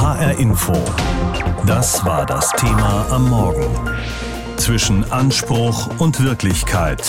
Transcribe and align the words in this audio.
HR 0.00 0.38
Info. 0.38 0.74
Das 1.66 2.04
war 2.04 2.24
das 2.24 2.52
Thema 2.52 3.08
am 3.10 3.28
Morgen. 3.30 3.66
Zwischen 4.56 5.02
Anspruch 5.10 5.90
und 5.98 6.22
Wirklichkeit. 6.22 7.02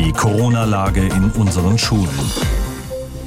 Die 0.00 0.10
Corona-Lage 0.10 1.02
in 1.02 1.30
unseren 1.38 1.78
Schulen. 1.78 2.08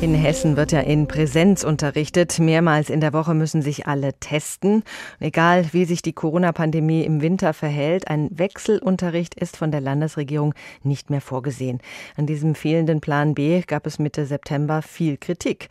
In 0.02 0.14
Hessen 0.14 0.58
wird 0.58 0.74
ja 0.74 0.82
in 0.82 1.08
Präsenz 1.08 1.64
unterrichtet. 1.64 2.38
Mehrmals 2.40 2.90
in 2.90 3.00
der 3.00 3.14
Woche 3.14 3.34
müssen 3.34 3.62
sich 3.62 3.88
alle 3.88 4.12
testen. 4.20 4.84
Egal, 5.22 5.70
wie 5.72 5.86
sich 5.86 6.02
die 6.02 6.12
Corona-Pandemie 6.12 7.04
im 7.04 7.22
Winter 7.22 7.54
verhält, 7.54 8.10
ein 8.10 8.28
Wechselunterricht 8.38 9.34
ist 9.36 9.56
von 9.56 9.72
der 9.72 9.80
Landesregierung 9.80 10.54
nicht 10.84 11.10
mehr 11.10 11.22
vorgesehen. 11.22 11.80
An 12.18 12.26
diesem 12.26 12.54
fehlenden 12.54 13.00
Plan 13.00 13.34
B 13.34 13.62
gab 13.62 13.88
es 13.88 13.98
Mitte 13.98 14.26
September 14.26 14.82
viel 14.82 15.16
Kritik. 15.16 15.70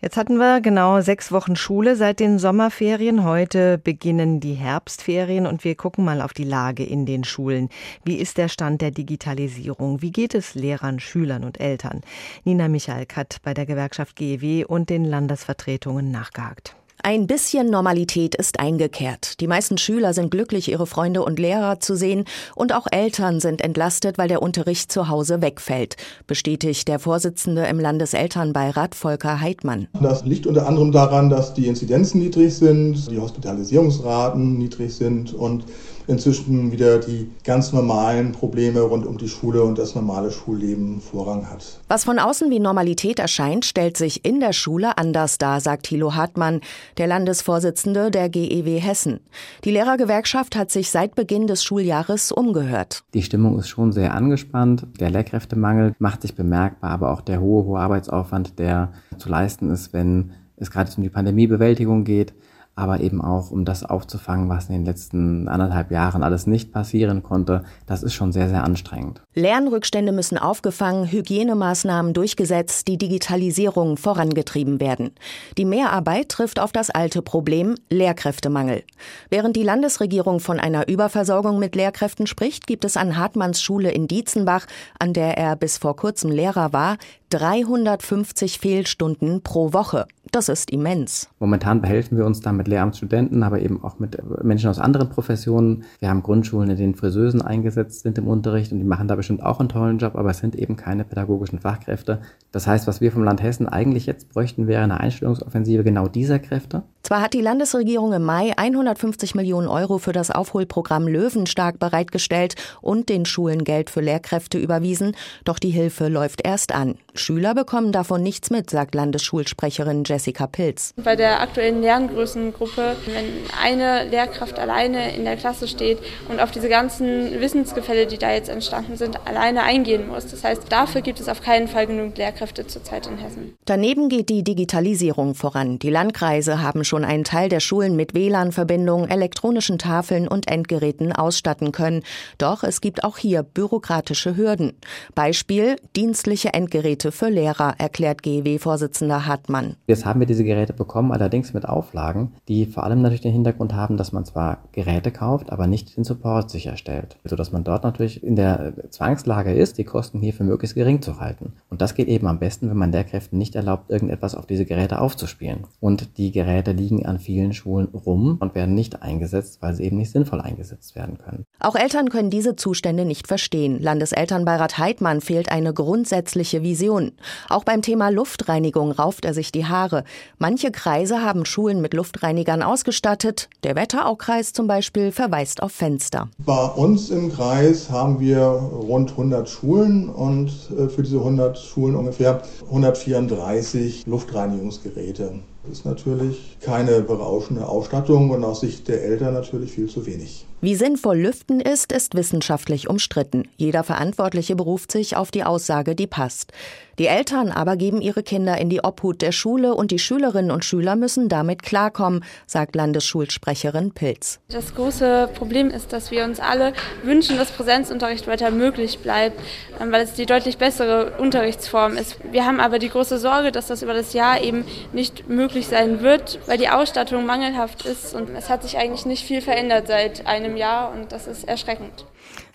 Jetzt 0.00 0.16
hatten 0.16 0.36
wir 0.36 0.60
genau 0.60 1.00
sechs 1.00 1.32
Wochen 1.32 1.56
Schule 1.56 1.96
seit 1.96 2.20
den 2.20 2.38
Sommerferien. 2.38 3.24
Heute 3.24 3.78
beginnen 3.78 4.38
die 4.38 4.54
Herbstferien 4.54 5.44
und 5.44 5.64
wir 5.64 5.74
gucken 5.74 6.04
mal 6.04 6.20
auf 6.20 6.32
die 6.32 6.44
Lage 6.44 6.84
in 6.84 7.04
den 7.04 7.24
Schulen. 7.24 7.68
Wie 8.04 8.14
ist 8.14 8.38
der 8.38 8.46
Stand 8.46 8.80
der 8.80 8.92
Digitalisierung? 8.92 10.00
Wie 10.00 10.12
geht 10.12 10.36
es 10.36 10.54
Lehrern, 10.54 11.00
Schülern 11.00 11.42
und 11.42 11.58
Eltern? 11.58 12.02
Nina 12.44 12.68
Michalk 12.68 13.16
hat 13.16 13.38
bei 13.42 13.54
der 13.54 13.66
Gewerkschaft 13.66 14.14
GEW 14.14 14.64
und 14.68 14.88
den 14.88 15.04
Landesvertretungen 15.04 16.12
nachgehakt. 16.12 16.76
Ein 17.10 17.26
bisschen 17.26 17.70
Normalität 17.70 18.34
ist 18.34 18.60
eingekehrt. 18.60 19.40
Die 19.40 19.46
meisten 19.46 19.78
Schüler 19.78 20.12
sind 20.12 20.30
glücklich, 20.30 20.70
ihre 20.70 20.86
Freunde 20.86 21.22
und 21.22 21.38
Lehrer 21.38 21.80
zu 21.80 21.96
sehen 21.96 22.26
und 22.54 22.74
auch 22.74 22.86
Eltern 22.92 23.40
sind 23.40 23.62
entlastet, 23.62 24.18
weil 24.18 24.28
der 24.28 24.42
Unterricht 24.42 24.92
zu 24.92 25.08
Hause 25.08 25.40
wegfällt, 25.40 25.96
bestätigt 26.26 26.86
der 26.86 26.98
Vorsitzende 26.98 27.64
im 27.64 27.80
Landeselternbeirat 27.80 28.94
Volker 28.94 29.40
Heidmann. 29.40 29.88
Das 30.02 30.26
liegt 30.26 30.46
unter 30.46 30.66
anderem 30.66 30.92
daran, 30.92 31.30
dass 31.30 31.54
die 31.54 31.66
Inzidenzen 31.66 32.20
niedrig 32.20 32.54
sind, 32.54 33.10
die 33.10 33.18
Hospitalisierungsraten 33.18 34.58
niedrig 34.58 34.94
sind 34.94 35.32
und 35.32 35.64
inzwischen 36.08 36.72
wieder 36.72 36.98
die 36.98 37.30
ganz 37.44 37.72
normalen 37.72 38.32
Probleme 38.32 38.80
rund 38.80 39.06
um 39.06 39.18
die 39.18 39.28
Schule 39.28 39.62
und 39.62 39.78
das 39.78 39.94
normale 39.94 40.30
Schulleben 40.30 41.00
Vorrang 41.00 41.48
hat. 41.48 41.80
Was 41.86 42.04
von 42.04 42.18
außen 42.18 42.50
wie 42.50 42.58
Normalität 42.58 43.18
erscheint, 43.18 43.66
stellt 43.66 43.96
sich 43.96 44.24
in 44.24 44.40
der 44.40 44.54
Schule 44.54 44.96
anders 44.96 45.36
dar, 45.36 45.60
sagt 45.60 45.84
Thilo 45.84 46.14
Hartmann, 46.14 46.62
der 46.96 47.06
Landesvorsitzende 47.06 48.10
der 48.10 48.30
GEW 48.30 48.80
Hessen. 48.80 49.20
Die 49.64 49.70
Lehrergewerkschaft 49.70 50.56
hat 50.56 50.70
sich 50.70 50.90
seit 50.90 51.14
Beginn 51.14 51.46
des 51.46 51.62
Schuljahres 51.62 52.32
umgehört. 52.32 53.04
Die 53.12 53.22
Stimmung 53.22 53.58
ist 53.58 53.68
schon 53.68 53.92
sehr 53.92 54.14
angespannt. 54.14 54.86
Der 54.98 55.10
Lehrkräftemangel 55.10 55.94
macht 55.98 56.22
sich 56.22 56.34
bemerkbar, 56.34 56.90
aber 56.90 57.12
auch 57.12 57.20
der 57.20 57.40
hohe, 57.40 57.64
hohe 57.64 57.80
Arbeitsaufwand, 57.80 58.58
der 58.58 58.92
zu 59.18 59.28
leisten 59.28 59.70
ist, 59.70 59.92
wenn 59.92 60.32
es 60.56 60.70
gerade 60.70 60.90
um 60.96 61.02
die 61.02 61.10
Pandemiebewältigung 61.10 62.04
geht 62.04 62.32
aber 62.78 63.00
eben 63.00 63.20
auch, 63.20 63.50
um 63.50 63.64
das 63.64 63.82
aufzufangen, 63.82 64.48
was 64.48 64.68
in 64.68 64.74
den 64.74 64.84
letzten 64.84 65.48
anderthalb 65.48 65.90
Jahren 65.90 66.22
alles 66.22 66.46
nicht 66.46 66.72
passieren 66.72 67.22
konnte. 67.22 67.64
Das 67.86 68.02
ist 68.02 68.14
schon 68.14 68.32
sehr, 68.32 68.48
sehr 68.48 68.62
anstrengend. 68.62 69.20
Lernrückstände 69.34 70.12
müssen 70.12 70.38
aufgefangen, 70.38 71.10
Hygienemaßnahmen 71.10 72.14
durchgesetzt, 72.14 72.86
die 72.86 72.96
Digitalisierung 72.96 73.96
vorangetrieben 73.96 74.80
werden. 74.80 75.10
Die 75.56 75.64
Mehrarbeit 75.64 76.28
trifft 76.28 76.60
auf 76.60 76.72
das 76.72 76.90
alte 76.90 77.20
Problem 77.20 77.74
Lehrkräftemangel. 77.90 78.84
Während 79.28 79.56
die 79.56 79.62
Landesregierung 79.64 80.38
von 80.38 80.60
einer 80.60 80.88
Überversorgung 80.88 81.58
mit 81.58 81.74
Lehrkräften 81.74 82.26
spricht, 82.26 82.66
gibt 82.66 82.84
es 82.84 82.96
an 82.96 83.16
Hartmanns 83.16 83.60
Schule 83.60 83.90
in 83.90 84.06
Dietzenbach, 84.06 84.66
an 84.98 85.12
der 85.12 85.36
er 85.36 85.56
bis 85.56 85.78
vor 85.78 85.96
kurzem 85.96 86.30
Lehrer 86.30 86.72
war, 86.72 86.96
350 87.30 88.58
Fehlstunden 88.58 89.42
pro 89.42 89.72
Woche. 89.72 90.06
Das 90.30 90.50
ist 90.50 90.70
immens. 90.70 91.28
Momentan 91.38 91.80
behelfen 91.80 92.18
wir 92.18 92.26
uns 92.26 92.40
da 92.40 92.52
mit 92.52 92.68
Lehramtsstudenten, 92.68 93.42
aber 93.42 93.60
eben 93.60 93.82
auch 93.82 93.98
mit 93.98 94.18
Menschen 94.44 94.68
aus 94.68 94.78
anderen 94.78 95.08
Professionen. 95.08 95.84
Wir 96.00 96.10
haben 96.10 96.22
Grundschulen, 96.22 96.68
in 96.70 96.76
denen 96.76 96.94
Friseusen 96.94 97.40
eingesetzt 97.40 98.02
sind 98.02 98.18
im 98.18 98.28
Unterricht 98.28 98.70
und 98.70 98.78
die 98.78 98.84
machen 98.84 99.08
da 99.08 99.14
bestimmt 99.14 99.42
auch 99.42 99.58
einen 99.58 99.70
tollen 99.70 99.98
Job, 99.98 100.16
aber 100.16 100.30
es 100.30 100.38
sind 100.38 100.54
eben 100.54 100.76
keine 100.76 101.04
pädagogischen 101.04 101.60
Fachkräfte. 101.60 102.20
Das 102.52 102.66
heißt, 102.66 102.86
was 102.86 103.00
wir 103.00 103.10
vom 103.10 103.24
Land 103.24 103.42
Hessen 103.42 103.68
eigentlich 103.68 104.06
jetzt 104.06 104.28
bräuchten, 104.28 104.66
wäre 104.66 104.82
eine 104.82 105.00
Einstellungsoffensive 105.00 105.82
genau 105.82 106.08
dieser 106.08 106.38
Kräfte. 106.38 106.82
Zwar 107.02 107.22
hat 107.22 107.32
die 107.32 107.40
Landesregierung 107.40 108.12
im 108.12 108.24
Mai 108.24 108.52
150 108.56 109.34
Millionen 109.34 109.68
Euro 109.68 109.96
für 109.96 110.12
das 110.12 110.30
Aufholprogramm 110.30 111.08
Löwenstark 111.08 111.78
bereitgestellt 111.78 112.54
und 112.82 113.08
den 113.08 113.24
Schulen 113.24 113.64
Geld 113.64 113.88
für 113.88 114.02
Lehrkräfte 114.02 114.58
überwiesen, 114.58 115.16
doch 115.44 115.58
die 115.58 115.70
Hilfe 115.70 116.08
läuft 116.08 116.44
erst 116.44 116.74
an. 116.74 116.96
Schüler 117.14 117.54
bekommen 117.54 117.92
davon 117.92 118.22
nichts 118.22 118.50
mit, 118.50 118.68
sagt 118.68 118.94
Landesschulsprecherin 118.94 120.04
Jessica 120.04 120.17
Pilz. 120.50 120.92
Bei 120.96 121.16
der 121.16 121.40
aktuellen 121.40 121.82
Lerngrößengruppe, 121.82 122.96
wenn 123.06 123.24
eine 123.62 124.08
Lehrkraft 124.08 124.58
alleine 124.58 125.14
in 125.14 125.24
der 125.24 125.36
Klasse 125.36 125.68
steht 125.68 125.98
und 126.28 126.40
auf 126.40 126.50
diese 126.50 126.68
ganzen 126.68 127.40
Wissensgefälle, 127.40 128.06
die 128.06 128.18
da 128.18 128.32
jetzt 128.32 128.48
entstanden 128.48 128.96
sind, 128.96 129.18
alleine 129.26 129.62
eingehen 129.62 130.08
muss. 130.08 130.26
Das 130.26 130.44
heißt, 130.44 130.64
dafür 130.70 131.00
gibt 131.00 131.20
es 131.20 131.28
auf 131.28 131.42
keinen 131.42 131.68
Fall 131.68 131.86
genug 131.86 132.16
Lehrkräfte 132.16 132.66
zurzeit 132.66 133.06
in 133.06 133.18
Hessen. 133.18 133.56
Daneben 133.64 134.08
geht 134.08 134.28
die 134.28 134.44
Digitalisierung 134.44 135.34
voran. 135.34 135.78
Die 135.78 135.90
Landkreise 135.90 136.62
haben 136.62 136.84
schon 136.84 137.04
einen 137.04 137.24
Teil 137.24 137.48
der 137.48 137.60
Schulen 137.60 137.96
mit 137.96 138.14
WLAN-Verbindung, 138.14 139.08
elektronischen 139.08 139.78
Tafeln 139.78 140.28
und 140.28 140.50
Endgeräten 140.50 141.12
ausstatten 141.12 141.72
können. 141.72 142.02
Doch 142.38 142.64
es 142.64 142.80
gibt 142.80 143.04
auch 143.04 143.18
hier 143.18 143.42
bürokratische 143.42 144.36
Hürden. 144.36 144.72
Beispiel 145.14 145.76
dienstliche 145.94 146.54
Endgeräte 146.54 146.78
Geräte 146.78 147.12
für 147.12 147.28
Lehrer, 147.28 147.74
erklärt 147.78 148.22
GEW-Vorsitzender 148.22 149.26
Hartmann. 149.26 149.76
Jetzt 149.86 150.04
haben 150.08 150.20
wir 150.20 150.26
diese 150.26 150.44
Geräte 150.44 150.72
bekommen, 150.72 151.12
allerdings 151.12 151.54
mit 151.54 151.68
Auflagen, 151.68 152.32
die 152.48 152.66
vor 152.66 152.84
allem 152.84 153.02
natürlich 153.02 153.20
den 153.20 153.32
Hintergrund 153.32 153.74
haben, 153.74 153.96
dass 153.96 154.12
man 154.12 154.24
zwar 154.24 154.58
Geräte 154.72 155.10
kauft, 155.10 155.50
aber 155.52 155.66
nicht 155.66 155.96
den 155.96 156.04
Support 156.04 156.50
sicherstellt. 156.50 157.16
Sodass 157.24 157.52
man 157.52 157.64
dort 157.64 157.84
natürlich 157.84 158.22
in 158.22 158.36
der 158.36 158.72
Zwangslage 158.90 159.52
ist, 159.52 159.78
die 159.78 159.84
Kosten 159.84 160.20
hierfür 160.20 160.46
möglichst 160.46 160.74
gering 160.74 161.02
zu 161.02 161.20
halten. 161.20 161.52
Und 161.70 161.82
das 161.82 161.94
geht 161.94 162.08
eben 162.08 162.26
am 162.26 162.38
besten, 162.38 162.68
wenn 162.70 162.76
man 162.76 162.92
Lehrkräften 162.92 163.38
nicht 163.38 163.54
erlaubt, 163.54 163.90
irgendetwas 163.90 164.34
auf 164.34 164.46
diese 164.46 164.64
Geräte 164.64 165.00
aufzuspielen. 165.00 165.66
Und 165.80 166.18
die 166.18 166.32
Geräte 166.32 166.72
liegen 166.72 167.06
an 167.06 167.18
vielen 167.18 167.52
Schulen 167.52 167.88
rum 167.88 168.38
und 168.40 168.54
werden 168.54 168.74
nicht 168.74 169.02
eingesetzt, 169.02 169.58
weil 169.60 169.74
sie 169.74 169.84
eben 169.84 169.98
nicht 169.98 170.10
sinnvoll 170.10 170.40
eingesetzt 170.40 170.96
werden 170.96 171.18
können. 171.18 171.44
Auch 171.60 171.76
Eltern 171.76 172.08
können 172.08 172.30
diese 172.30 172.56
Zustände 172.56 173.04
nicht 173.04 173.26
verstehen. 173.26 173.80
Landeselternbeirat 173.80 174.78
Heidmann 174.78 175.20
fehlt 175.20 175.50
eine 175.50 175.74
grundsätzliche 175.74 176.62
Vision. 176.62 177.12
Auch 177.48 177.64
beim 177.64 177.82
Thema 177.82 178.10
Luftreinigung 178.10 178.92
rauft 178.92 179.24
er 179.24 179.34
sich 179.34 179.52
die 179.52 179.66
Haare. 179.66 179.97
Manche 180.38 180.70
Kreise 180.70 181.22
haben 181.22 181.44
Schulen 181.44 181.80
mit 181.80 181.94
Luftreinigern 181.94 182.62
ausgestattet. 182.62 183.48
Der 183.62 183.76
Wetteraukreis 183.76 184.52
zum 184.52 184.66
Beispiel 184.66 185.12
verweist 185.12 185.62
auf 185.62 185.72
Fenster. 185.72 186.28
Bei 186.38 186.66
uns 186.66 187.10
im 187.10 187.32
Kreis 187.32 187.90
haben 187.90 188.20
wir 188.20 188.40
rund 188.40 189.10
100 189.10 189.48
Schulen 189.48 190.08
und 190.08 190.50
äh, 190.76 190.88
für 190.88 191.02
diese 191.02 191.18
100 191.18 191.58
Schulen 191.58 191.94
ungefähr 191.94 192.42
134 192.66 194.06
Luftreinigungsgeräte. 194.06 195.40
Das 195.64 195.78
ist 195.78 195.84
natürlich 195.84 196.56
keine 196.60 197.02
berauschende 197.02 197.68
Ausstattung 197.68 198.30
und 198.30 198.42
aus 198.42 198.60
Sicht 198.60 198.88
der 198.88 199.04
Eltern 199.04 199.34
natürlich 199.34 199.72
viel 199.72 199.88
zu 199.88 200.06
wenig. 200.06 200.47
Wie 200.60 200.74
sinnvoll 200.74 201.18
Lüften 201.18 201.60
ist, 201.60 201.92
ist 201.92 202.16
wissenschaftlich 202.16 202.90
umstritten. 202.90 203.48
Jeder 203.56 203.84
Verantwortliche 203.84 204.56
beruft 204.56 204.90
sich 204.90 205.16
auf 205.16 205.30
die 205.30 205.44
Aussage, 205.44 205.94
die 205.94 206.08
passt. 206.08 206.52
Die 206.98 207.06
Eltern 207.06 207.52
aber 207.52 207.76
geben 207.76 208.00
ihre 208.00 208.24
Kinder 208.24 208.58
in 208.58 208.68
die 208.68 208.82
Obhut 208.82 209.22
der 209.22 209.30
Schule 209.30 209.76
und 209.76 209.92
die 209.92 210.00
Schülerinnen 210.00 210.50
und 210.50 210.64
Schüler 210.64 210.96
müssen 210.96 211.28
damit 211.28 211.62
klarkommen, 211.62 212.24
sagt 212.48 212.74
Landesschulsprecherin 212.74 213.92
Pilz. 213.92 214.40
Das 214.48 214.74
große 214.74 215.30
Problem 215.34 215.70
ist, 215.70 215.92
dass 215.92 216.10
wir 216.10 216.24
uns 216.24 216.40
alle 216.40 216.72
wünschen, 217.04 217.36
dass 217.36 217.52
Präsenzunterricht 217.52 218.26
weiter 218.26 218.50
möglich 218.50 218.98
bleibt, 218.98 219.38
ähm, 219.80 219.92
weil 219.92 220.02
es 220.02 220.14
die 220.14 220.26
deutlich 220.26 220.58
bessere 220.58 221.12
Unterrichtsform 221.18 221.96
ist. 221.96 222.16
Wir 222.32 222.44
haben 222.44 222.58
aber 222.58 222.80
die 222.80 222.88
große 222.88 223.18
Sorge, 223.18 223.52
dass 223.52 223.68
das 223.68 223.84
über 223.84 223.94
das 223.94 224.12
Jahr 224.12 224.42
eben 224.42 224.64
nicht 224.92 225.28
möglich 225.28 225.68
sein 225.68 226.00
wird, 226.02 226.40
weil 226.46 226.58
die 226.58 226.68
Ausstattung 226.68 227.24
mangelhaft 227.26 227.86
ist 227.86 228.12
und 228.12 228.30
es 228.30 228.50
hat 228.50 228.64
sich 228.64 228.76
eigentlich 228.76 229.06
nicht 229.06 229.24
viel 229.24 229.40
verändert 229.40 229.86
seit 229.86 230.26
einem 230.26 230.47
einem 230.48 230.56
Jahr 230.56 230.92
und 230.92 231.12
das 231.12 231.26
ist 231.26 231.44
erschreckend. 231.44 232.06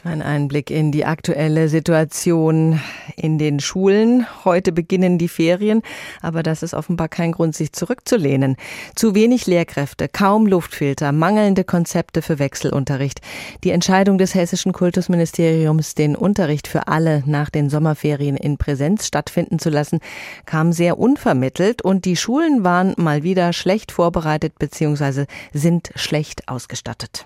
Ein 0.06 0.22
Einblick 0.22 0.70
in 0.70 0.92
die 0.92 1.06
aktuelle 1.06 1.70
Situation 1.70 2.82
in 3.16 3.38
den 3.38 3.62
Schulen. 3.62 4.28
Heute 4.44 4.74
beginnen 4.74 5.18
die 5.18 5.30
Ferien, 5.30 5.82
aber 6.22 6.44
das 6.44 6.62
ist 6.62 6.74
offenbar 6.74 7.08
kein 7.08 7.32
Grund, 7.32 7.56
sich 7.56 7.72
zurückzulehnen. 7.72 8.58
Zu 8.96 9.16
wenig 9.16 9.48
Lehrkräfte, 9.48 10.10
kaum 10.10 10.46
Luftfilter, 10.46 11.14
mangelnde 11.14 11.64
Konzepte 11.64 12.22
für 12.22 12.38
Wechselunterricht. 12.38 13.22
Die 13.64 13.70
Entscheidung 13.70 14.18
des 14.18 14.36
hessischen 14.36 14.74
Kultusministeriums, 14.74 15.96
den 15.96 16.18
Unterricht 16.18 16.68
für 16.68 16.90
alle 16.90 17.24
nach 17.26 17.50
den 17.50 17.70
Sommerferien 17.70 18.36
in 18.36 18.58
Präsenz 18.58 19.08
stattfinden 19.08 19.58
zu 19.58 19.70
lassen, 19.70 20.00
kam 20.46 20.74
sehr 20.74 21.00
unvermittelt 21.00 21.82
und 21.82 22.04
die 22.04 22.18
Schulen 22.18 22.66
waren 22.66 22.94
mal 22.98 23.24
wieder 23.24 23.54
schlecht 23.54 23.94
vorbereitet 23.94 24.60
bzw. 24.60 25.28
sind 25.54 25.92
schlecht 25.96 26.50
ausgestattet. 26.50 27.26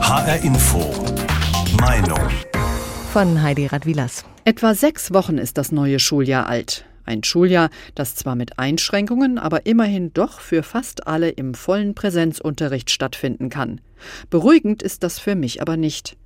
HR 0.00 0.42
Info. 0.42 0.78
Meinung. 1.80 2.28
Von 3.12 3.40
Heidi 3.40 3.66
Radwilas. 3.66 4.24
Etwa 4.44 4.74
sechs 4.74 5.14
Wochen 5.14 5.38
ist 5.38 5.56
das 5.56 5.72
neue 5.72 5.98
Schuljahr 5.98 6.46
alt. 6.46 6.84
Ein 7.06 7.24
Schuljahr, 7.24 7.70
das 7.94 8.14
zwar 8.14 8.34
mit 8.34 8.58
Einschränkungen, 8.58 9.38
aber 9.38 9.64
immerhin 9.64 10.12
doch 10.12 10.40
für 10.40 10.62
fast 10.62 11.06
alle 11.06 11.30
im 11.30 11.54
vollen 11.54 11.94
Präsenzunterricht 11.94 12.90
stattfinden 12.90 13.48
kann. 13.48 13.80
Beruhigend 14.28 14.82
ist 14.82 15.04
das 15.04 15.18
für 15.18 15.34
mich 15.34 15.62
aber 15.62 15.78
nicht. 15.78 16.17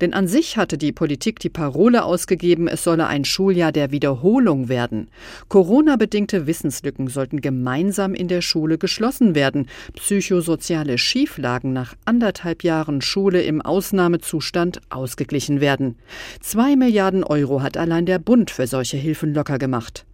Denn 0.00 0.14
an 0.14 0.28
sich 0.28 0.56
hatte 0.56 0.78
die 0.78 0.92
Politik 0.92 1.38
die 1.38 1.48
Parole 1.48 2.04
ausgegeben, 2.04 2.68
es 2.68 2.84
solle 2.84 3.06
ein 3.06 3.24
Schuljahr 3.24 3.72
der 3.72 3.90
Wiederholung 3.90 4.68
werden. 4.68 5.08
Corona-bedingte 5.48 6.46
Wissenslücken 6.46 7.08
sollten 7.08 7.40
gemeinsam 7.40 8.14
in 8.14 8.28
der 8.28 8.42
Schule 8.42 8.78
geschlossen 8.78 9.34
werden. 9.34 9.66
Psychosoziale 9.94 10.98
Schieflagen 10.98 11.72
nach 11.72 11.94
anderthalb 12.04 12.64
Jahren 12.64 13.00
Schule 13.00 13.42
im 13.42 13.62
Ausnahmezustand 13.62 14.80
ausgeglichen 14.90 15.60
werden. 15.60 15.96
Zwei 16.40 16.76
Milliarden 16.76 17.24
Euro 17.24 17.62
hat 17.62 17.76
allein 17.76 18.06
der 18.06 18.18
Bund 18.18 18.50
für 18.50 18.66
solche 18.66 18.96
Hilfen 18.96 19.34
locker 19.34 19.58
gemacht. 19.58 20.04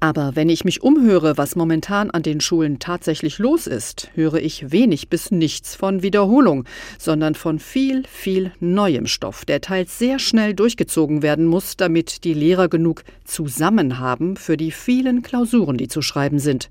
Aber 0.00 0.36
wenn 0.36 0.48
ich 0.48 0.64
mich 0.64 0.82
umhöre, 0.82 1.36
was 1.36 1.56
momentan 1.56 2.10
an 2.10 2.22
den 2.22 2.40
Schulen 2.40 2.78
tatsächlich 2.78 3.38
los 3.38 3.66
ist, 3.66 4.10
höre 4.14 4.36
ich 4.36 4.70
wenig 4.70 5.08
bis 5.08 5.30
nichts 5.30 5.74
von 5.74 6.02
Wiederholung, 6.02 6.64
sondern 6.98 7.34
von 7.34 7.58
viel, 7.58 8.04
viel 8.06 8.52
neuem 8.60 9.06
Stoff, 9.06 9.44
der 9.44 9.60
teils 9.60 9.98
sehr 9.98 10.18
schnell 10.18 10.54
durchgezogen 10.54 11.22
werden 11.22 11.46
muss, 11.46 11.76
damit 11.76 12.24
die 12.24 12.34
Lehrer 12.34 12.68
genug 12.68 13.04
zusammen 13.24 13.98
haben 13.98 14.36
für 14.36 14.56
die 14.56 14.70
vielen 14.70 15.22
Klausuren, 15.22 15.76
die 15.76 15.88
zu 15.88 16.02
schreiben 16.02 16.38
sind. 16.38 16.70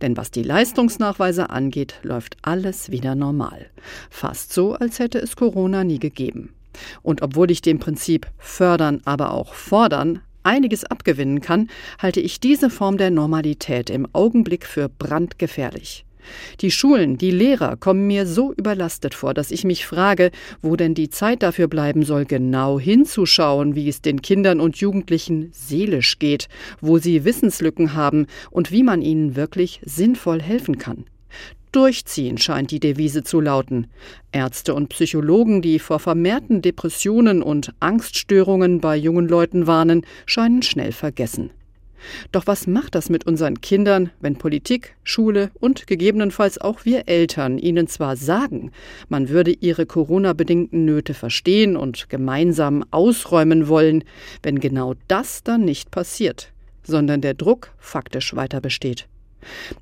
Denn 0.00 0.16
was 0.16 0.30
die 0.30 0.42
Leistungsnachweise 0.42 1.50
angeht, 1.50 1.94
läuft 2.02 2.36
alles 2.42 2.90
wieder 2.90 3.14
normal. 3.14 3.66
Fast 4.10 4.52
so, 4.52 4.74
als 4.74 4.98
hätte 4.98 5.18
es 5.18 5.36
Corona 5.36 5.84
nie 5.84 5.98
gegeben. 5.98 6.54
Und 7.02 7.22
obwohl 7.22 7.50
ich 7.50 7.62
dem 7.62 7.78
Prinzip 7.78 8.26
fördern, 8.38 9.00
aber 9.04 9.32
auch 9.32 9.54
fordern 9.54 10.20
einiges 10.44 10.84
abgewinnen 10.84 11.40
kann, 11.40 11.68
halte 11.98 12.20
ich 12.20 12.40
diese 12.40 12.70
Form 12.70 12.96
der 12.96 13.10
Normalität 13.10 13.90
im 13.90 14.06
Augenblick 14.12 14.66
für 14.66 14.88
brandgefährlich. 14.88 16.04
Die 16.60 16.70
Schulen, 16.70 17.18
die 17.18 17.30
Lehrer 17.30 17.76
kommen 17.76 18.06
mir 18.06 18.26
so 18.26 18.52
überlastet 18.52 19.14
vor, 19.14 19.34
dass 19.34 19.50
ich 19.50 19.64
mich 19.64 19.86
frage, 19.86 20.30
wo 20.62 20.76
denn 20.76 20.94
die 20.94 21.10
Zeit 21.10 21.42
dafür 21.42 21.68
bleiben 21.68 22.02
soll, 22.02 22.24
genau 22.24 22.78
hinzuschauen, 22.80 23.74
wie 23.74 23.88
es 23.88 24.02
den 24.02 24.22
Kindern 24.22 24.60
und 24.60 24.76
Jugendlichen 24.76 25.50
seelisch 25.52 26.18
geht, 26.18 26.48
wo 26.80 26.98
sie 26.98 27.24
Wissenslücken 27.24 27.94
haben 27.94 28.26
und 28.50 28.70
wie 28.70 28.82
man 28.82 29.02
ihnen 29.02 29.36
wirklich 29.36 29.80
sinnvoll 29.84 30.40
helfen 30.40 30.78
kann. 30.78 31.04
Durchziehen 31.74 32.38
scheint 32.38 32.70
die 32.70 32.78
Devise 32.78 33.24
zu 33.24 33.40
lauten. 33.40 33.88
Ärzte 34.30 34.74
und 34.74 34.90
Psychologen, 34.90 35.60
die 35.60 35.80
vor 35.80 35.98
vermehrten 35.98 36.62
Depressionen 36.62 37.42
und 37.42 37.74
Angststörungen 37.80 38.80
bei 38.80 38.96
jungen 38.96 39.26
Leuten 39.26 39.66
warnen, 39.66 40.06
scheinen 40.24 40.62
schnell 40.62 40.92
vergessen. 40.92 41.50
Doch 42.30 42.46
was 42.46 42.68
macht 42.68 42.94
das 42.94 43.10
mit 43.10 43.26
unseren 43.26 43.60
Kindern, 43.60 44.10
wenn 44.20 44.36
Politik, 44.36 44.94
Schule 45.02 45.50
und 45.58 45.88
gegebenenfalls 45.88 46.60
auch 46.60 46.84
wir 46.84 47.08
Eltern 47.08 47.58
ihnen 47.58 47.88
zwar 47.88 48.14
sagen, 48.14 48.70
man 49.08 49.28
würde 49.28 49.50
ihre 49.50 49.84
Corona-bedingten 49.84 50.84
Nöte 50.84 51.12
verstehen 51.12 51.76
und 51.76 52.08
gemeinsam 52.08 52.84
ausräumen 52.92 53.66
wollen, 53.66 54.04
wenn 54.44 54.60
genau 54.60 54.94
das 55.08 55.42
dann 55.42 55.64
nicht 55.64 55.90
passiert, 55.90 56.52
sondern 56.84 57.20
der 57.20 57.34
Druck 57.34 57.72
faktisch 57.78 58.36
weiter 58.36 58.60
besteht? 58.60 59.08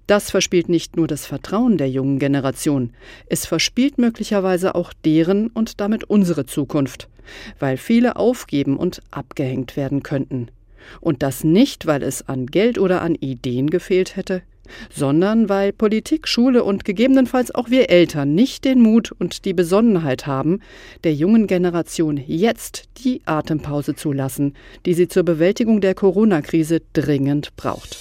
Das 0.06 0.31
verspielt 0.31 0.69
nicht 0.69 0.97
nur 0.97 1.06
das 1.06 1.26
Vertrauen 1.26 1.76
der 1.79 1.91
jungen 1.91 2.19
Generation, 2.19 2.91
es 3.26 3.47
verspielt 3.47 3.99
möglicherweise 3.99 4.75
auch 4.75 4.93
deren 5.05 5.49
und 5.49 5.81
damit 5.81 6.05
unsere 6.05 6.47
Zukunft, 6.47 7.09
weil 7.59 7.76
viele 7.76 8.17
aufgeben 8.17 8.76
und 8.76 9.00
abgehängt 9.11 9.76
werden 9.76 10.03
könnten. 10.03 10.49
Und 11.00 11.23
das 11.23 11.44
nicht, 11.44 11.87
weil 11.87 12.03
es 12.03 12.29
an 12.29 12.47
Geld 12.47 12.79
oder 12.79 13.03
an 13.03 13.14
Ideen 13.14 13.70
gefehlt 13.70 14.17
hätte, 14.17 14.43
sondern 14.91 15.49
weil 15.49 15.73
Politik, 15.73 16.29
Schule 16.29 16.64
und 16.64 16.85
gegebenenfalls 16.85 17.55
auch 17.55 17.70
wir 17.70 17.91
Eltern 17.91 18.35
nicht 18.35 18.64
den 18.64 18.81
Mut 18.81 19.12
und 19.12 19.44
die 19.44 19.55
Besonnenheit 19.55 20.26
haben, 20.26 20.61
der 21.05 21.14
jungen 21.14 21.47
Generation 21.47 22.17
jetzt 22.26 22.88
die 23.05 23.23
Atempause 23.25 23.94
zu 23.94 24.12
lassen, 24.12 24.55
die 24.87 24.94
sie 24.94 25.09
zur 25.09 25.25
Bewältigung 25.25 25.81
der 25.81 25.94
Corona-Krise 25.94 26.81
dringend 26.93 27.55
braucht. 27.56 27.97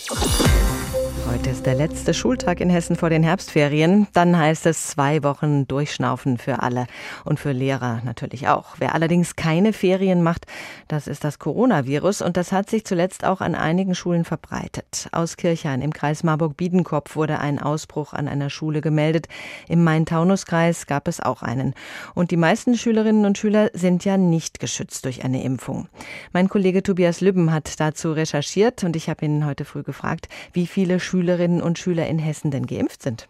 Heute 1.31 1.49
ist 1.49 1.65
der 1.65 1.75
letzte 1.75 2.13
Schultag 2.13 2.59
in 2.59 2.69
Hessen 2.69 2.97
vor 2.97 3.09
den 3.09 3.23
Herbstferien. 3.23 4.05
Dann 4.11 4.37
heißt 4.37 4.65
es 4.65 4.87
zwei 4.87 5.23
Wochen 5.23 5.65
Durchschnaufen 5.65 6.37
für 6.37 6.61
alle 6.61 6.87
und 7.23 7.39
für 7.39 7.53
Lehrer 7.53 8.01
natürlich 8.03 8.49
auch. 8.49 8.75
Wer 8.79 8.93
allerdings 8.93 9.37
keine 9.37 9.71
Ferien 9.71 10.23
macht, 10.23 10.45
das 10.89 11.07
ist 11.07 11.23
das 11.23 11.39
Coronavirus 11.39 12.21
und 12.21 12.35
das 12.35 12.51
hat 12.51 12.69
sich 12.69 12.83
zuletzt 12.83 13.23
auch 13.23 13.39
an 13.39 13.55
einigen 13.55 13.95
Schulen 13.95 14.25
verbreitet. 14.25 15.07
Aus 15.13 15.37
Kirchhain 15.37 15.81
im 15.81 15.93
Kreis 15.93 16.23
Marburg-Biedenkopf 16.23 17.15
wurde 17.15 17.39
ein 17.39 17.59
Ausbruch 17.59 18.11
an 18.11 18.27
einer 18.27 18.49
Schule 18.49 18.81
gemeldet. 18.81 19.29
Im 19.69 19.85
Main-Taunus-Kreis 19.85 20.85
gab 20.85 21.07
es 21.07 21.21
auch 21.21 21.43
einen. 21.43 21.75
Und 22.13 22.31
die 22.31 22.37
meisten 22.37 22.75
Schülerinnen 22.75 23.25
und 23.25 23.37
Schüler 23.37 23.69
sind 23.71 24.03
ja 24.03 24.17
nicht 24.17 24.59
geschützt 24.59 25.05
durch 25.05 25.23
eine 25.23 25.43
Impfung. 25.43 25.87
Mein 26.33 26.49
Kollege 26.49 26.83
Tobias 26.83 27.21
Lübben 27.21 27.53
hat 27.53 27.79
dazu 27.79 28.11
recherchiert 28.11 28.83
und 28.83 28.97
ich 28.97 29.07
habe 29.07 29.23
ihn 29.23 29.45
heute 29.45 29.63
früh 29.63 29.83
gefragt, 29.83 30.27
wie 30.51 30.67
viele 30.67 30.99
Schüler 30.99 31.20
Schülerinnen 31.21 31.61
und 31.61 31.77
Schüler 31.77 32.07
in 32.07 32.17
Hessen 32.17 32.49
denn 32.49 32.65
geimpft 32.65 33.03
sind. 33.03 33.27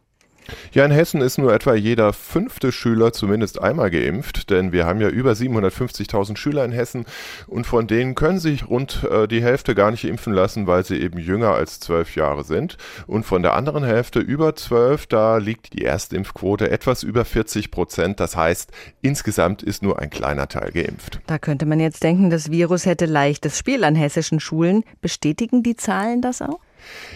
Ja, 0.73 0.85
in 0.85 0.91
Hessen 0.91 1.21
ist 1.21 1.38
nur 1.38 1.53
etwa 1.53 1.75
jeder 1.75 2.13
fünfte 2.13 2.71
Schüler 2.71 3.13
zumindest 3.13 3.61
einmal 3.61 3.91
geimpft, 3.91 4.49
denn 4.49 4.71
wir 4.71 4.85
haben 4.85 5.01
ja 5.01 5.09
über 5.09 5.33
750.000 5.33 6.38
Schüler 6.38 6.65
in 6.65 6.71
Hessen 6.71 7.05
und 7.47 7.67
von 7.67 7.88
denen 7.88 8.15
können 8.15 8.39
sich 8.39 8.69
rund 8.69 9.03
äh, 9.03 9.27
die 9.27 9.43
Hälfte 9.43 9.75
gar 9.75 9.91
nicht 9.91 10.03
impfen 10.05 10.33
lassen, 10.33 10.67
weil 10.67 10.83
sie 10.83 10.99
eben 10.99 11.19
jünger 11.19 11.53
als 11.53 11.79
zwölf 11.79 12.15
Jahre 12.15 12.43
sind. 12.43 12.77
Und 13.07 13.25
von 13.25 13.43
der 13.43 13.53
anderen 13.53 13.83
Hälfte 13.83 14.19
über 14.19 14.55
zwölf, 14.55 15.05
da 15.05 15.37
liegt 15.37 15.73
die 15.73 15.85
Erstimpfquote 15.85 16.71
etwas 16.71 17.03
über 17.03 17.25
40 17.25 17.69
Prozent. 17.69 18.19
Das 18.19 18.35
heißt, 18.35 18.71
insgesamt 19.01 19.63
ist 19.63 19.83
nur 19.83 19.99
ein 19.99 20.09
kleiner 20.09 20.47
Teil 20.47 20.71
geimpft. 20.71 21.19
Da 21.27 21.37
könnte 21.37 21.65
man 21.65 21.79
jetzt 21.79 22.03
denken, 22.03 22.29
das 22.29 22.49
Virus 22.49 22.85
hätte 22.85 23.05
leichtes 23.05 23.57
Spiel 23.57 23.83
an 23.83 23.95
hessischen 23.95 24.39
Schulen. 24.39 24.83
Bestätigen 25.01 25.63
die 25.63 25.75
Zahlen 25.75 26.21
das 26.21 26.41
auch? 26.41 26.59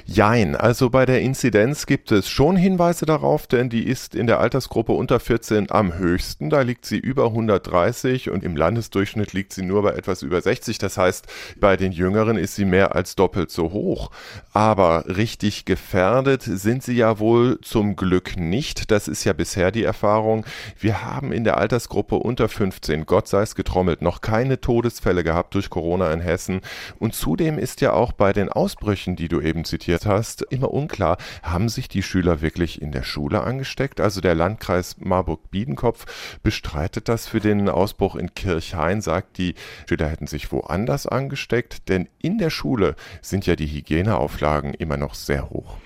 Jein, 0.05 0.55
also 0.55 0.89
bei 0.89 1.05
der 1.05 1.21
Inzidenz 1.21 1.85
gibt 1.85 2.11
es 2.11 2.29
schon 2.29 2.55
Hinweise 2.55 3.05
darauf, 3.05 3.47
denn 3.47 3.69
die 3.69 3.83
ist 3.87 4.15
in 4.15 4.27
der 4.27 4.39
Altersgruppe 4.39 4.91
unter 4.91 5.19
14 5.19 5.71
am 5.71 5.97
höchsten. 5.97 6.49
Da 6.49 6.61
liegt 6.61 6.85
sie 6.85 6.97
über 6.97 7.25
130 7.25 8.29
und 8.29 8.43
im 8.43 8.55
Landesdurchschnitt 8.55 9.33
liegt 9.33 9.53
sie 9.53 9.63
nur 9.63 9.83
bei 9.83 9.91
etwas 9.91 10.21
über 10.21 10.41
60. 10.41 10.77
Das 10.77 10.97
heißt, 10.97 11.27
bei 11.59 11.77
den 11.77 11.91
Jüngeren 11.91 12.37
ist 12.37 12.55
sie 12.55 12.65
mehr 12.65 12.95
als 12.95 13.15
doppelt 13.15 13.51
so 13.51 13.71
hoch. 13.71 14.11
Aber 14.53 15.05
richtig 15.07 15.65
gefährdet 15.65 16.43
sind 16.43 16.83
sie 16.83 16.95
ja 16.95 17.19
wohl 17.19 17.59
zum 17.61 17.95
Glück 17.95 18.37
nicht. 18.37 18.91
Das 18.91 19.07
ist 19.07 19.23
ja 19.23 19.33
bisher 19.33 19.71
die 19.71 19.83
Erfahrung. 19.83 20.45
Wir 20.79 21.03
haben 21.03 21.31
in 21.31 21.43
der 21.43 21.57
Altersgruppe 21.57 22.15
unter 22.15 22.47
15, 22.49 23.05
Gott 23.05 23.27
sei 23.27 23.41
es 23.41 23.55
getrommelt, 23.55 24.01
noch 24.01 24.21
keine 24.21 24.61
Todesfälle 24.61 25.23
gehabt 25.23 25.55
durch 25.55 25.69
Corona 25.69 26.11
in 26.11 26.21
Hessen. 26.21 26.61
Und 26.99 27.15
zudem 27.15 27.57
ist 27.57 27.81
ja 27.81 27.93
auch 27.93 28.11
bei 28.11 28.33
den 28.33 28.49
Ausbrüchen, 28.49 29.15
die 29.15 29.27
du 29.27 29.41
eben 29.41 29.54
eben 29.55 29.63
zitiert 29.63 30.05
hast, 30.05 30.41
immer 30.41 30.71
unklar, 30.71 31.17
haben 31.41 31.69
sich 31.69 31.87
die 31.87 32.03
Schüler 32.03 32.41
wirklich 32.41 32.81
in 32.81 32.91
der 32.91 33.03
Schule 33.03 33.41
angesteckt? 33.41 34.01
Also 34.01 34.19
der 34.19 34.35
Landkreis 34.35 34.97
Marburg-Biedenkopf 34.99 36.39
bestreitet 36.43 37.07
das 37.07 37.27
für 37.27 37.39
den 37.39 37.69
Ausbruch 37.69 38.15
in 38.15 38.33
Kirchhain, 38.35 39.01
sagt, 39.01 39.37
die 39.37 39.55
Schüler 39.87 40.09
hätten 40.09 40.27
sich 40.27 40.51
woanders 40.51 41.07
angesteckt, 41.07 41.87
denn 41.87 42.09
in 42.21 42.37
der 42.37 42.49
Schule 42.49 42.95
sind 43.21 43.45
ja 43.45 43.55
die 43.55 43.67
Hygieneauflagen 43.67 44.73
immer 44.73 44.97
noch 44.97 45.15
sehr 45.15 45.49
hoch. 45.49 45.77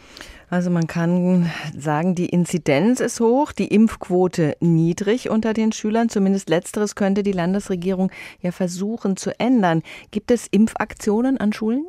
Also 0.49 0.71
man 0.71 0.88
kann 0.88 1.51
sagen, 1.77 2.15
die 2.15 2.25
Inzidenz 2.25 3.01
ist 3.01 3.19
hoch, 3.19 3.51
die 3.51 3.67
Impfquote 3.67 4.57
niedrig 4.59 5.29
unter 5.29 5.53
den 5.53 5.71
Schülern. 5.71 6.09
Zumindest 6.09 6.49
letzteres 6.49 6.95
könnte 6.95 7.21
die 7.21 7.33
Landesregierung 7.33 8.11
ja 8.41 8.51
versuchen 8.51 9.15
zu 9.15 9.39
ändern. 9.39 9.83
Gibt 10.09 10.31
es 10.31 10.47
Impfaktionen 10.47 11.38
an 11.38 11.53
Schulen? 11.53 11.85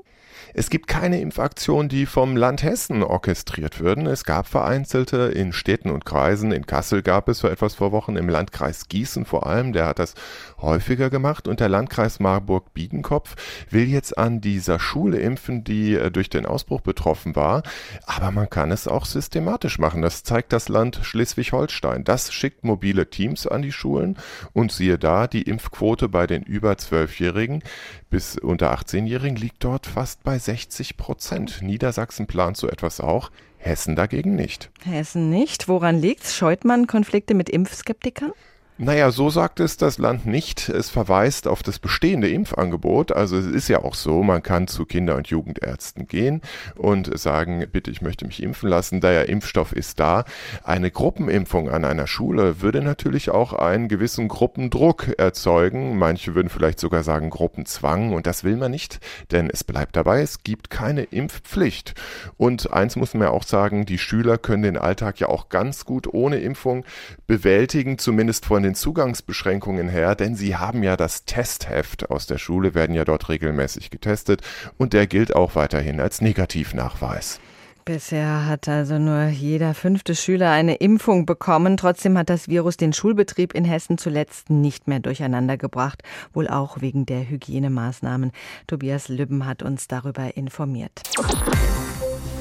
Es 0.54 0.70
gibt 0.70 0.88
keine 0.88 1.20
Impfaktionen, 1.20 1.88
die 1.88 2.06
vom 2.06 2.36
Land 2.36 2.62
Hessen 2.62 3.02
orchestriert 3.02 3.80
würden. 3.80 4.06
Es 4.06 4.24
gab 4.24 4.46
vereinzelte 4.46 5.16
in 5.34 5.52
Städten 5.52 5.90
und 5.90 6.04
Kreisen. 6.04 6.52
In 6.52 6.66
Kassel 6.66 7.02
gab 7.02 7.28
es 7.28 7.40
vor 7.40 7.50
etwas 7.50 7.74
vor 7.74 7.92
Wochen, 7.92 8.16
im 8.16 8.28
Landkreis 8.28 8.88
Gießen 8.88 9.24
vor 9.24 9.46
allem, 9.46 9.72
der 9.72 9.86
hat 9.86 9.98
das 9.98 10.14
häufiger 10.60 11.10
gemacht. 11.10 11.46
Und 11.46 11.60
der 11.60 11.68
Landkreis 11.68 12.20
Marburg-Biedenkopf 12.20 13.36
will 13.70 13.88
jetzt 13.88 14.18
an 14.18 14.40
dieser 14.40 14.78
Schule 14.78 15.18
impfen, 15.18 15.64
die 15.64 15.94
äh, 15.94 16.10
durch 16.10 16.30
den 16.30 16.46
Ausbruch 16.46 16.80
betroffen 16.80 17.36
war. 17.36 17.62
Aber 18.06 18.30
man 18.30 18.50
kann 18.50 18.70
es 18.70 18.88
auch 18.88 19.04
systematisch 19.04 19.78
machen. 19.78 20.02
Das 20.02 20.24
zeigt 20.24 20.52
das 20.52 20.68
Land 20.68 21.00
Schleswig-Holstein. 21.02 22.04
Das 22.04 22.32
schickt 22.32 22.64
mobile 22.64 23.08
Teams 23.08 23.46
an 23.46 23.62
die 23.62 23.72
Schulen 23.72 24.16
und 24.52 24.72
siehe 24.72 24.98
da, 24.98 25.26
die 25.26 25.42
Impfquote 25.42 26.08
bei 26.08 26.26
den 26.26 26.42
über 26.42 26.72
12-Jährigen 26.72 27.62
bis 28.10 28.36
unter 28.36 28.74
18-Jährigen 28.74 29.36
liegt 29.36 29.62
dort 29.62 29.86
fast 29.86 30.24
bei 30.24 30.39
60 30.40 30.96
Prozent. 30.96 31.62
Niedersachsen 31.62 32.26
plant 32.26 32.56
so 32.56 32.68
etwas 32.68 33.00
auch, 33.00 33.30
Hessen 33.58 33.94
dagegen 33.94 34.34
nicht. 34.34 34.70
Hessen 34.84 35.30
nicht. 35.30 35.68
Woran 35.68 36.00
liegt's? 36.00 36.34
Scheut 36.34 36.64
man 36.64 36.86
Konflikte 36.86 37.34
mit 37.34 37.48
Impfskeptikern? 37.48 38.32
Naja, 38.82 39.10
so 39.10 39.28
sagt 39.28 39.60
es 39.60 39.76
das 39.76 39.98
Land 39.98 40.24
nicht. 40.24 40.70
Es 40.70 40.88
verweist 40.88 41.46
auf 41.46 41.62
das 41.62 41.78
bestehende 41.78 42.30
Impfangebot. 42.30 43.12
Also 43.12 43.36
es 43.36 43.44
ist 43.44 43.68
ja 43.68 43.84
auch 43.84 43.94
so, 43.94 44.22
man 44.22 44.42
kann 44.42 44.68
zu 44.68 44.86
Kinder- 44.86 45.16
und 45.16 45.26
Jugendärzten 45.26 46.08
gehen 46.08 46.40
und 46.76 47.18
sagen, 47.18 47.62
bitte, 47.70 47.90
ich 47.90 48.00
möchte 48.00 48.24
mich 48.24 48.42
impfen 48.42 48.70
lassen. 48.70 49.02
Der 49.02 49.28
Impfstoff 49.28 49.72
ist 49.72 50.00
da. 50.00 50.24
Eine 50.64 50.90
Gruppenimpfung 50.90 51.68
an 51.68 51.84
einer 51.84 52.06
Schule 52.06 52.62
würde 52.62 52.80
natürlich 52.80 53.28
auch 53.28 53.52
einen 53.52 53.88
gewissen 53.88 54.28
Gruppendruck 54.28 55.08
erzeugen. 55.18 55.98
Manche 55.98 56.34
würden 56.34 56.48
vielleicht 56.48 56.80
sogar 56.80 57.02
sagen 57.02 57.28
Gruppenzwang 57.28 58.14
und 58.14 58.26
das 58.26 58.44
will 58.44 58.56
man 58.56 58.70
nicht, 58.70 58.98
denn 59.30 59.50
es 59.50 59.62
bleibt 59.62 59.94
dabei, 59.94 60.22
es 60.22 60.42
gibt 60.42 60.70
keine 60.70 61.02
Impfpflicht. 61.02 61.92
Und 62.38 62.72
eins 62.72 62.96
muss 62.96 63.12
man 63.12 63.24
ja 63.24 63.30
auch 63.30 63.44
sagen, 63.44 63.84
die 63.84 63.98
Schüler 63.98 64.38
können 64.38 64.62
den 64.62 64.78
Alltag 64.78 65.20
ja 65.20 65.28
auch 65.28 65.50
ganz 65.50 65.84
gut 65.84 66.06
ohne 66.10 66.38
Impfung 66.38 66.86
bewältigen, 67.26 67.98
zumindest 67.98 68.46
von 68.46 68.62
den 68.62 68.69
Zugangsbeschränkungen 68.74 69.88
her, 69.88 70.14
denn 70.14 70.34
sie 70.34 70.56
haben 70.56 70.82
ja 70.82 70.96
das 70.96 71.24
Testheft 71.24 72.10
aus 72.10 72.26
der 72.26 72.38
Schule, 72.38 72.74
werden 72.74 72.94
ja 72.94 73.04
dort 73.04 73.28
regelmäßig 73.28 73.90
getestet 73.90 74.42
und 74.78 74.92
der 74.92 75.06
gilt 75.06 75.34
auch 75.34 75.54
weiterhin 75.54 76.00
als 76.00 76.20
Negativnachweis. 76.20 77.40
Bisher 77.84 78.46
hat 78.46 78.68
also 78.68 78.98
nur 78.98 79.24
jeder 79.24 79.74
fünfte 79.74 80.14
Schüler 80.14 80.50
eine 80.50 80.76
Impfung 80.76 81.26
bekommen. 81.26 81.76
Trotzdem 81.76 82.16
hat 82.18 82.28
das 82.28 82.46
Virus 82.46 82.76
den 82.76 82.92
Schulbetrieb 82.92 83.54
in 83.54 83.64
Hessen 83.64 83.98
zuletzt 83.98 84.50
nicht 84.50 84.86
mehr 84.86 85.00
durcheinander 85.00 85.56
gebracht, 85.56 86.02
wohl 86.32 86.46
auch 86.46 86.80
wegen 86.80 87.06
der 87.06 87.28
Hygienemaßnahmen. 87.28 88.32
Tobias 88.66 89.08
Lübben 89.08 89.46
hat 89.46 89.62
uns 89.62 89.88
darüber 89.88 90.36
informiert. 90.36 91.02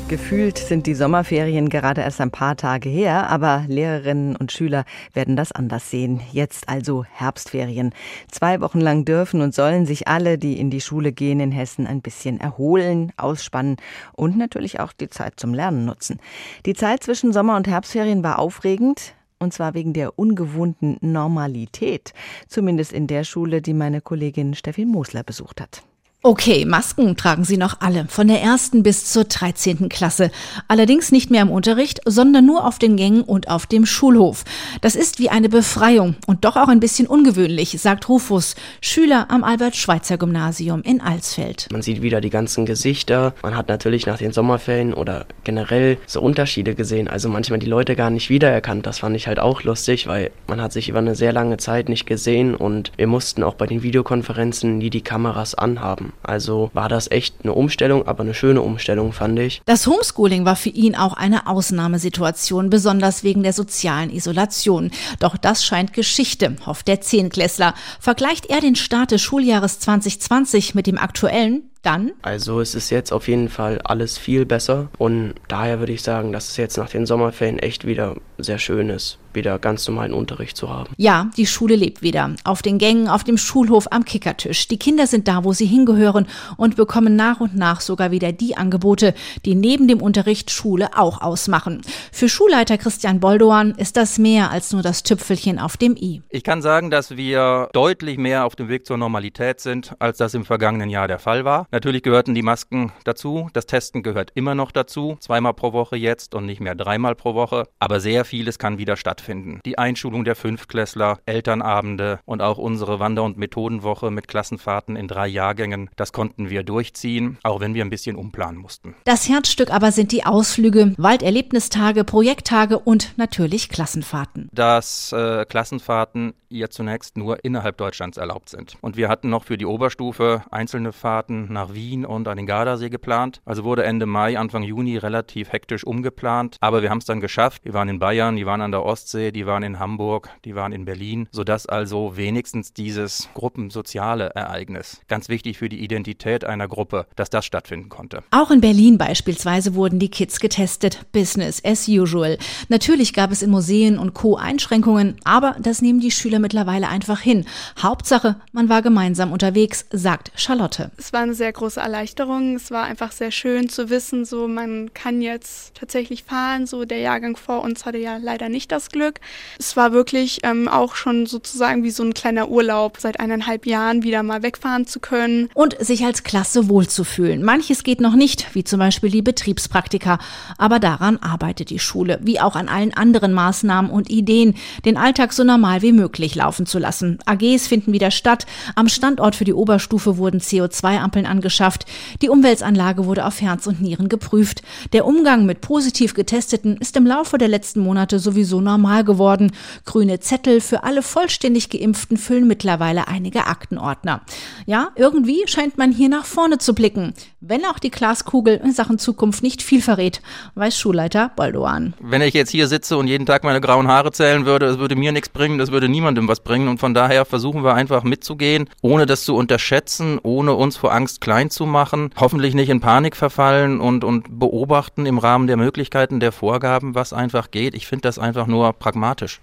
Gefühlt 0.10 0.58
sind 0.58 0.88
die 0.88 0.96
Sommerferien 0.96 1.70
gerade 1.70 2.01
erst 2.01 2.20
ein 2.20 2.32
paar 2.32 2.58
Tage 2.58 2.89
her, 2.89 3.30
aber 3.30 3.66
Lehrerinnen 3.68 4.36
und 4.36 4.51
Schüler 4.51 4.84
werden 5.13 5.36
das 5.36 5.51
anders 5.51 5.92
sehen. 5.92 6.20
Jetzt 6.32 6.68
also 6.68 7.04
Herbstferien. 7.04 7.94
Zwei 8.32 8.60
Wochen 8.60 8.82
lang 8.82 9.06
dürfen 9.06 9.39
und 9.42 9.54
sollen 9.54 9.86
sich 9.86 10.08
alle, 10.08 10.39
die 10.39 10.60
in 10.60 10.72
die 10.72 10.82
Schule 10.82 11.12
gehen 11.12 11.39
in 11.39 11.51
Hessen, 11.51 11.86
ein 11.86 12.01
bisschen 12.01 12.39
erholen, 12.39 13.12
ausspannen 13.18 13.78
und 14.13 14.36
natürlich 14.36 14.80
auch 14.80 14.94
die 14.94 15.10
Zeit 15.10 15.39
zum 15.39 15.54
Lernen 15.54 15.86
nutzen. 15.86 16.20
Die 16.66 16.74
Zeit 16.74 17.04
zwischen 17.04 17.32
Sommer- 17.32 17.56
und 17.56 17.68
Herbstferien 17.68 18.24
war 18.24 18.39
aufregend. 18.39 19.13
Und 19.38 19.54
zwar 19.54 19.75
wegen 19.75 19.94
der 19.94 20.18
ungewohnten 20.18 20.98
Normalität. 21.01 22.13
Zumindest 22.48 22.92
in 22.94 23.06
der 23.06 23.24
Schule, 23.24 23.62
die 23.62 23.75
meine 23.75 24.01
Kollegin 24.01 24.56
Steffi 24.56 24.86
Mosler 24.86 25.24
besucht 25.24 25.62
hat. 25.62 25.84
Okay, 26.21 26.65
Masken 26.65 27.15
tragen 27.15 27.45
sie 27.45 27.55
noch 27.55 27.79
alle, 27.79 28.03
von 28.09 28.27
der 28.27 28.41
ersten 28.41 28.83
bis 28.83 29.05
zur 29.05 29.23
13. 29.23 29.88
Klasse. 29.88 30.31
Allerdings 30.67 31.13
nicht 31.13 31.31
mehr 31.31 31.43
im 31.43 31.49
Unterricht, 31.49 32.01
sondern 32.03 32.45
nur 32.45 32.67
auf 32.67 32.77
den 32.77 32.97
Gängen 32.97 33.21
und 33.21 33.49
auf 33.49 33.67
dem 33.67 33.85
Schulhof. 33.85 34.43
Das 34.81 34.97
ist 34.97 35.19
wie 35.19 35.29
eine 35.29 35.47
Befreiung 35.47 36.17
und 36.27 36.43
doch 36.43 36.57
auch 36.57 36.67
ein 36.67 36.81
bisschen 36.81 37.07
ungewöhnlich, 37.07 37.79
sagt 37.79 38.09
Rufus, 38.09 38.55
Schüler 38.81 39.27
am 39.29 39.45
Albert-Schweitzer-Gymnasium 39.45 40.81
in 40.81 40.99
Alsfeld. 40.99 41.69
Man 41.71 41.83
sieht 41.83 42.01
wieder 42.01 42.19
die 42.19 42.29
ganzen 42.29 42.65
Gesichter. 42.65 43.33
Man 43.41 43.55
hat 43.55 43.69
natürlich 43.69 44.05
nach 44.05 44.17
den 44.17 44.33
Sommerferien 44.33 44.93
oder 44.93 45.25
generell 45.45 45.99
so 46.05 46.19
Unterschiede 46.19 46.75
gesehen. 46.75 47.07
Also 47.07 47.29
manchmal 47.29 47.59
die 47.59 47.65
Leute 47.65 47.95
gar 47.95 48.09
nicht 48.09 48.29
wiedererkannt. 48.29 48.85
Das 48.85 48.99
fand 48.99 49.15
ich 49.15 49.29
halt 49.29 49.39
auch 49.39 49.63
lustig, 49.63 50.07
weil 50.07 50.31
man 50.47 50.61
hat 50.61 50.73
sich 50.73 50.89
über 50.89 50.99
eine 50.99 51.15
sehr 51.15 51.31
lange 51.31 51.55
Zeit 51.55 51.88
nicht 51.88 52.05
gesehen 52.05 52.55
und 52.55 52.91
wir 52.97 53.07
mussten 53.07 53.41
auch 53.41 53.53
bei 53.53 53.67
den 53.67 53.83
Videokonferenzen 53.83 54.79
nie 54.79 54.89
die 54.89 54.99
Kameras 55.01 55.55
anhaben. 55.55 56.09
Also 56.24 56.70
war 56.74 56.89
das 56.89 57.10
echt 57.12 57.36
eine 57.44 57.54
Umstellung, 57.54 58.08
aber 58.08 58.22
eine 58.22 58.34
schöne 58.34 58.62
Umstellung, 58.62 59.13
fand 59.13 59.39
ich. 59.39 59.62
Das 59.66 59.88
Homeschooling 59.88 60.46
war 60.46 60.56
für 60.56 60.70
ihn 60.70 60.96
auch 60.96 61.13
eine 61.13 61.48
Ausnahmesituation, 61.48 62.70
besonders 62.70 63.24
wegen 63.24 63.44
der 63.44 63.54
sozialen 63.54 64.10
Isolation. 64.10 64.92
Doch 65.20 65.38
das 65.38 65.63
scheint 65.66 65.94
Geschichte, 65.94 66.56
hofft 66.66 66.88
der 66.88 67.01
Zehnklässler. 67.01 67.74
Vergleicht 68.00 68.48
er 68.48 68.62
den 68.62 68.75
Start 68.75 69.12
des 69.12 69.22
Schuljahres 69.22 69.80
2020 69.80 70.75
mit 70.75 70.88
dem 70.88 70.98
aktuellen, 70.98 71.68
dann? 71.81 72.12
Also 72.21 72.59
es 72.59 72.75
ist 72.75 72.89
jetzt 72.89 73.12
auf 73.12 73.27
jeden 73.27 73.50
Fall 73.50 73.79
alles 73.83 74.17
viel 74.17 74.45
besser 74.45 74.89
und 74.98 75.33
daher 75.48 75.79
würde 75.79 75.93
ich 75.93 76.01
sagen, 76.01 76.31
dass 76.31 76.50
es 76.50 76.57
jetzt 76.57 76.77
nach 76.77 76.89
den 76.89 77.05
Sommerferien 77.05 77.59
echt 77.59 77.86
wieder 77.86 78.15
sehr 78.38 78.57
schön 78.57 78.89
ist, 78.89 79.17
wieder 79.33 79.59
ganz 79.59 79.88
normalen 79.88 80.13
Unterricht 80.13 80.57
zu 80.57 80.69
haben. 80.69 80.93
Ja, 80.98 81.29
die 81.38 81.45
Schule 81.45 81.75
lebt 81.75 82.01
wieder. 82.01 82.31
Auf 82.43 82.62
den 82.62 82.77
Gängen, 82.77 83.07
auf 83.07 83.24
dem 83.24 83.38
Schulhof, 83.38 83.88
am 83.91 84.05
Kickertisch. 84.05 84.67
Die 84.67 84.79
Kinder 84.79 85.07
sind 85.07 85.27
da, 85.27 85.43
wo 85.43 85.53
sie 85.53 85.65
hingehören 85.65 86.27
und 86.57 86.75
bekommen 86.75 87.15
nach 87.15 87.39
und 87.39 87.55
nach 87.55 87.81
sogar 87.81 88.12
wieder 88.12 88.31
die 88.31 88.57
Angebote, 88.57 89.13
die 89.45 89.55
neben 89.55 89.88
dem 89.88 90.01
Unterricht 90.01 90.51
Schule 90.51 90.98
auch 90.98 91.21
ausmachen. 91.21 91.81
Für 92.12 92.29
Schulleiter 92.29 92.77
Christian 92.77 93.19
Boldoan 93.19 93.71
ist 93.71 93.98
das 93.98 94.17
mehr 94.17 94.51
als 94.51 94.71
nur 94.71 94.81
das 94.81 95.03
Tüpfelchen 95.03 95.59
auf 95.59 95.77
dem 95.77 95.95
i. 95.95 96.21
Ich 96.29 96.43
kann 96.43 96.62
sagen, 96.62 96.89
dass 96.89 97.15
wir 97.17 97.69
deutlich 97.74 98.17
mehr 98.17 98.45
auf 98.45 98.55
dem 98.55 98.69
Weg 98.69 98.86
zur 98.86 98.98
Normalität 98.98 99.59
sind, 99.59 99.95
als 100.00 100.17
das 100.17 100.33
im 100.33 100.45
vergangenen 100.45 100.89
Jahr 100.89 101.07
der 101.07 101.19
Fall 101.19 101.45
war. 101.45 101.67
Natürlich 101.71 102.01
gehörten 102.01 102.33
die 102.33 102.41
Masken 102.41 102.91
dazu. 103.03 103.49
Das 103.53 103.67
Testen 103.67 104.01
gehört 104.01 104.31
immer 104.33 104.55
noch 104.55 104.71
dazu. 104.71 105.17
Zweimal 105.19 105.53
pro 105.53 105.71
Woche 105.71 105.97
jetzt 105.97 106.33
und 106.33 106.45
nicht 106.47 106.61
mehr 106.61 106.73
dreimal 106.73 107.13
pro 107.13 107.35
Woche. 107.35 107.67
Aber 107.77 107.99
sehr 107.99 108.25
vieles 108.25 108.57
kann 108.57 108.79
wieder 108.79 108.97
stattfinden. 108.97 109.59
Die 109.65 109.77
Einschulung 109.77 110.25
der 110.25 110.35
Fünftklässler, 110.35 111.19
Elternabende 111.27 112.19
und 112.25 112.41
auch 112.41 112.57
unsere 112.57 112.99
Wander- 112.99 113.23
und 113.23 113.38
Methodenwoche 113.38 114.09
mit 114.09 114.27
Klassenfahrten 114.27 114.95
in 114.95 115.07
drei 115.07 115.27
Jahrgängen, 115.27 115.89
das 115.95 116.11
konnten 116.11 116.49
wir 116.49 116.63
durchziehen, 116.63 117.38
auch 117.43 117.59
wenn 117.59 117.75
wir 117.75 117.85
ein 117.85 117.91
bisschen 117.91 118.15
umplanen 118.15 118.59
mussten. 118.59 118.95
Das 119.03 119.29
Herzstück 119.29 119.71
aber 119.71 119.91
sind 119.91 120.11
die 120.11 120.25
Ausflüge, 120.25 120.95
Walderlebnistage, 120.97 122.03
Projekttage 122.03 122.79
und 122.79 123.17
natürlich 123.17 123.69
Klassenfahrten. 123.69 124.49
Dass 124.51 125.11
äh, 125.11 125.45
Klassenfahrten 125.45 126.33
ja 126.49 126.69
zunächst 126.69 127.17
nur 127.17 127.43
innerhalb 127.45 127.77
Deutschlands 127.77 128.17
erlaubt 128.17 128.49
sind. 128.49 128.75
Und 128.81 128.97
wir 128.97 129.07
hatten 129.07 129.29
noch 129.29 129.43
für 129.43 129.57
die 129.57 129.65
Oberstufe 129.65 130.43
einzelne 130.51 130.91
Fahrten 130.91 131.47
nach 131.60 131.74
Wien 131.74 132.06
und 132.06 132.28
an 132.30 132.38
den 132.38 132.46
Gardasee 132.46 132.89
geplant. 132.89 133.42
Also 133.44 133.66
wurde 133.66 133.84
Ende 133.84 134.06
Mai, 134.06 134.39
Anfang 134.39 134.63
Juni 134.63 134.98
relativ 134.98 135.51
hektisch 135.51 135.84
umgeplant. 135.84 136.56
Aber 136.62 136.82
wir 136.82 136.89
haben 136.89 137.00
es 137.00 137.06
dann 137.06 137.20
geschafft. 137.20 137.66
Wir 137.66 137.74
waren 137.74 137.89
in 137.89 138.00
Bayern, 138.00 138.38
die 138.38 138.46
waren 138.46 138.62
an 138.62 138.72
der 138.72 138.86
Ostsee, 138.86 139.32
die 139.32 139.46
waren 139.46 139.63
in 139.63 139.78
Hamburg, 139.78 140.30
die 140.46 140.56
waren 140.56 140.72
in 140.72 140.86
Berlin, 140.86 141.28
sodass 141.32 141.66
also 141.66 142.16
wenigstens 142.16 142.72
dieses 142.72 143.28
gruppensoziale 143.34 144.30
Ereignis, 144.36 145.01
ganz 145.10 145.28
wichtig 145.28 145.58
für 145.58 145.68
die 145.68 145.84
Identität 145.84 146.46
einer 146.46 146.70
Gruppe, 146.70 147.08
dass 147.18 147.30
das 147.30 147.46
stattfinden 147.46 147.89
konnte. 147.89 148.24
Auch 148.32 148.51
in 148.51 148.62
Berlin 148.62 148.98
beispielsweise 148.98 149.75
wurden 149.75 150.00
die 150.00 150.10
Kids 150.10 150.39
getestet. 150.39 151.08
Business 151.12 151.62
as 151.66 151.89
usual. 151.89 152.38
Natürlich 152.70 153.13
gab 153.13 153.32
es 153.32 153.42
in 153.42 153.50
Museen 153.50 153.98
und 153.98 154.13
Co. 154.13 154.38
Einschränkungen, 154.38 155.18
aber 155.25 155.58
das 155.60 155.82
nehmen 155.82 156.00
die 156.00 156.12
Schüler 156.12 156.39
mittlerweile 156.39 156.88
einfach 156.88 157.20
hin. 157.20 157.46
Hauptsache, 157.82 158.38
man 158.54 158.70
war 158.70 158.82
gemeinsam 158.82 159.34
unterwegs, 159.34 159.86
sagt 159.92 160.32
Charlotte. 160.36 160.92
Es 160.98 161.12
war 161.12 161.22
eine 161.22 161.34
sehr 161.34 161.49
große 161.51 161.79
Erleichterung. 161.79 162.56
Es 162.56 162.72
war 162.72 162.84
einfach 162.84 163.12
sehr 163.12 163.32
schön 163.32 163.70
zu 163.70 163.89
wissen, 163.89 164.25
so 164.25 164.48
man 164.48 164.94
kann 164.94 165.22
jetzt 165.22 165.75
tatsächlich 165.75 166.24
fahren. 166.24 166.65
So 166.65 166.86
der 166.86 167.00
Jahrgang 167.00 167.38
vor 167.38 167.62
uns 167.62 167.86
hatte 167.86 167.98
ja 167.98 168.18
leider 168.18 168.50
nicht 168.50 168.72
das 168.72 168.89
Glück. 168.89 169.20
Es 169.58 169.75
war 169.75 169.91
wirklich 169.91 170.39
ähm, 170.44 170.68
auch 170.68 170.96
schon 170.96 171.25
sozusagen 171.25 171.84
wie 171.84 171.91
so 171.91 172.03
ein 172.03 172.13
kleiner 172.13 172.50
Urlaub, 172.50 172.98
seit 173.00 173.20
eineinhalb 173.20 173.65
Jahren 173.65 174.03
wieder 174.03 174.24
mal 174.24 174.44
wegfahren 174.44 174.88
zu 174.88 175.00
können. 175.00 175.50
Und 175.53 175.77
sich 175.79 176.06
als 176.06 176.24
Klasse 176.24 176.70
wohlzufühlen. 176.70 177.44
Manches 177.44 177.84
geht 177.84 178.01
noch 178.01 178.15
nicht, 178.15 178.53
wie 178.56 178.63
zum 178.63 178.79
Beispiel 178.79 179.10
die 179.10 179.22
Betriebspraktika. 179.22 180.20
Aber 180.58 180.79
daran 180.79 181.18
arbeitet 181.18 181.70
die 181.70 181.79
Schule, 181.79 182.20
wie 182.22 182.39
auch 182.39 182.56
an 182.56 182.70
allen 182.70 182.94
anderen 182.94 183.34
Maßnahmen 183.34 183.91
und 183.91 184.10
Ideen, 184.10 184.56
den 184.86 184.98
Alltag 184.98 185.34
so 185.34 185.44
normal 185.44 185.82
wie 185.82 185.94
möglich 185.94 186.36
laufen 186.36 186.65
zu 186.65 186.79
lassen. 186.79 187.20
AGs 187.25 187.68
finden 187.68 187.94
wieder 187.94 188.12
statt. 188.12 188.46
Am 188.75 188.88
Standort 188.88 189.36
für 189.36 189.46
die 189.46 189.53
Oberstufe 189.53 190.18
wurden 190.18 190.39
CO2-Ampeln 190.39 191.25
angeschafft. 191.39 191.86
Die 192.22 192.29
Umweltanlage 192.29 193.05
wurde 193.05 193.25
auf 193.25 193.39
Herz 193.39 193.65
und 193.65 193.81
Nieren 193.81 194.10
geprüft. 194.10 194.62
Der 194.91 195.05
Umgang 195.05 195.46
mit 195.46 195.62
positiv 195.62 196.13
Getesteten 196.13 196.75
ist 196.77 196.98
im 196.98 197.08
Laufe 197.08 197.38
der 197.38 197.48
letzten 197.48 197.79
Monate 197.79 198.19
sowieso 198.19 198.60
normal 198.60 199.05
geworden. 199.05 199.51
Grüne 199.86 200.19
Zettel 200.19 200.60
für 200.60 200.84
alle 200.84 201.01
vollständig 201.01 201.69
Geimpften 201.69 202.17
füllen 202.17 202.48
mittlerweile 202.48 203.08
einige 203.08 203.48
Aktenordner. 203.48 204.22
Ja, 204.65 204.89
irgendwie 204.96 205.43
scheint 205.46 205.77
man 205.77 205.93
hier 205.93 206.10
nach 206.10 206.25
vorne 206.25 206.58
zu 206.58 206.75
blicken. 206.75 207.13
Wenn 207.41 207.63
auch 207.63 207.79
die 207.79 207.89
Glaskugel 207.89 208.60
in 208.62 208.74
Sachen 208.74 209.00
Zukunft 209.00 209.43
nicht 209.43 209.62
viel 209.62 209.81
verrät, 209.81 210.22
weiß 210.55 210.77
Schulleiter 210.77 211.31
Baldoan. 211.38 211.93
Wenn 212.01 212.22
ich 212.22 212.34
jetzt 212.34 212.50
hier 212.50 212.67
sitze 212.67 212.98
und 212.98 213.08
jeden 213.08 213.25
Tag 213.25 213.46
meine 213.46 213.62
grauen 213.62 213.88
Haare 213.88 214.12
zählen 214.12 214.46
würde, 214.46 214.65
das 214.65 214.77
würde 214.77 214.98
mir 214.98 215.13
nichts 215.13 215.29
bringen, 215.29 215.58
das 215.58 215.72
würde 215.72 215.88
niemandem 215.88 216.27
was 216.27 216.41
bringen. 216.41 216.67
Und 216.67 216.81
von 216.81 216.93
daher 216.93 217.24
versuchen 217.24 217.63
wir 217.63 217.75
einfach 217.75 218.03
mitzugehen, 218.03 218.69
ohne 218.81 219.05
das 219.05 219.24
zu 219.24 219.38
unterschätzen, 219.38 220.19
ohne 220.22 220.53
uns 220.53 220.75
vor 220.75 220.91
Angst 220.91 221.22
klein 221.22 221.50
zu 221.50 221.65
machen, 221.65 222.10
hoffentlich 222.17 222.55
nicht 222.55 222.67
in 222.67 222.81
Panik 222.81 223.15
verfallen 223.15 223.79
und, 223.79 224.03
und 224.03 224.38
beobachten 224.38 225.05
im 225.05 225.17
Rahmen 225.17 225.48
der 225.48 225.55
Möglichkeiten 225.55 226.19
der 226.19 226.34
Vorgaben, 226.34 226.93
was 226.93 227.13
einfach 227.13 227.51
geht. 227.51 227.74
Ich 227.74 227.88
finde 227.88 228.01
das 228.01 228.19
einfach 228.19 228.48
nur 228.48 228.74
pragmatisch. 228.74 229.39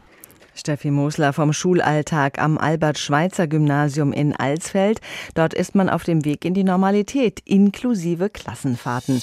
Steffi 0.57 0.91
Mosler 0.91 1.33
vom 1.33 1.53
Schulalltag 1.53 2.41
am 2.41 2.59
Albert-Schweitzer-Gymnasium 2.59 4.13
in 4.13 4.35
Alsfeld. 4.35 5.01
Dort 5.35 5.55
ist 5.55 5.75
man 5.75 5.89
auf 5.89 6.03
dem 6.03 6.25
Weg 6.25 6.45
in 6.45 6.55
die 6.55 6.65
Normalität, 6.65 7.41
inklusive 7.45 8.31
Klassenfahrten. 8.31 9.21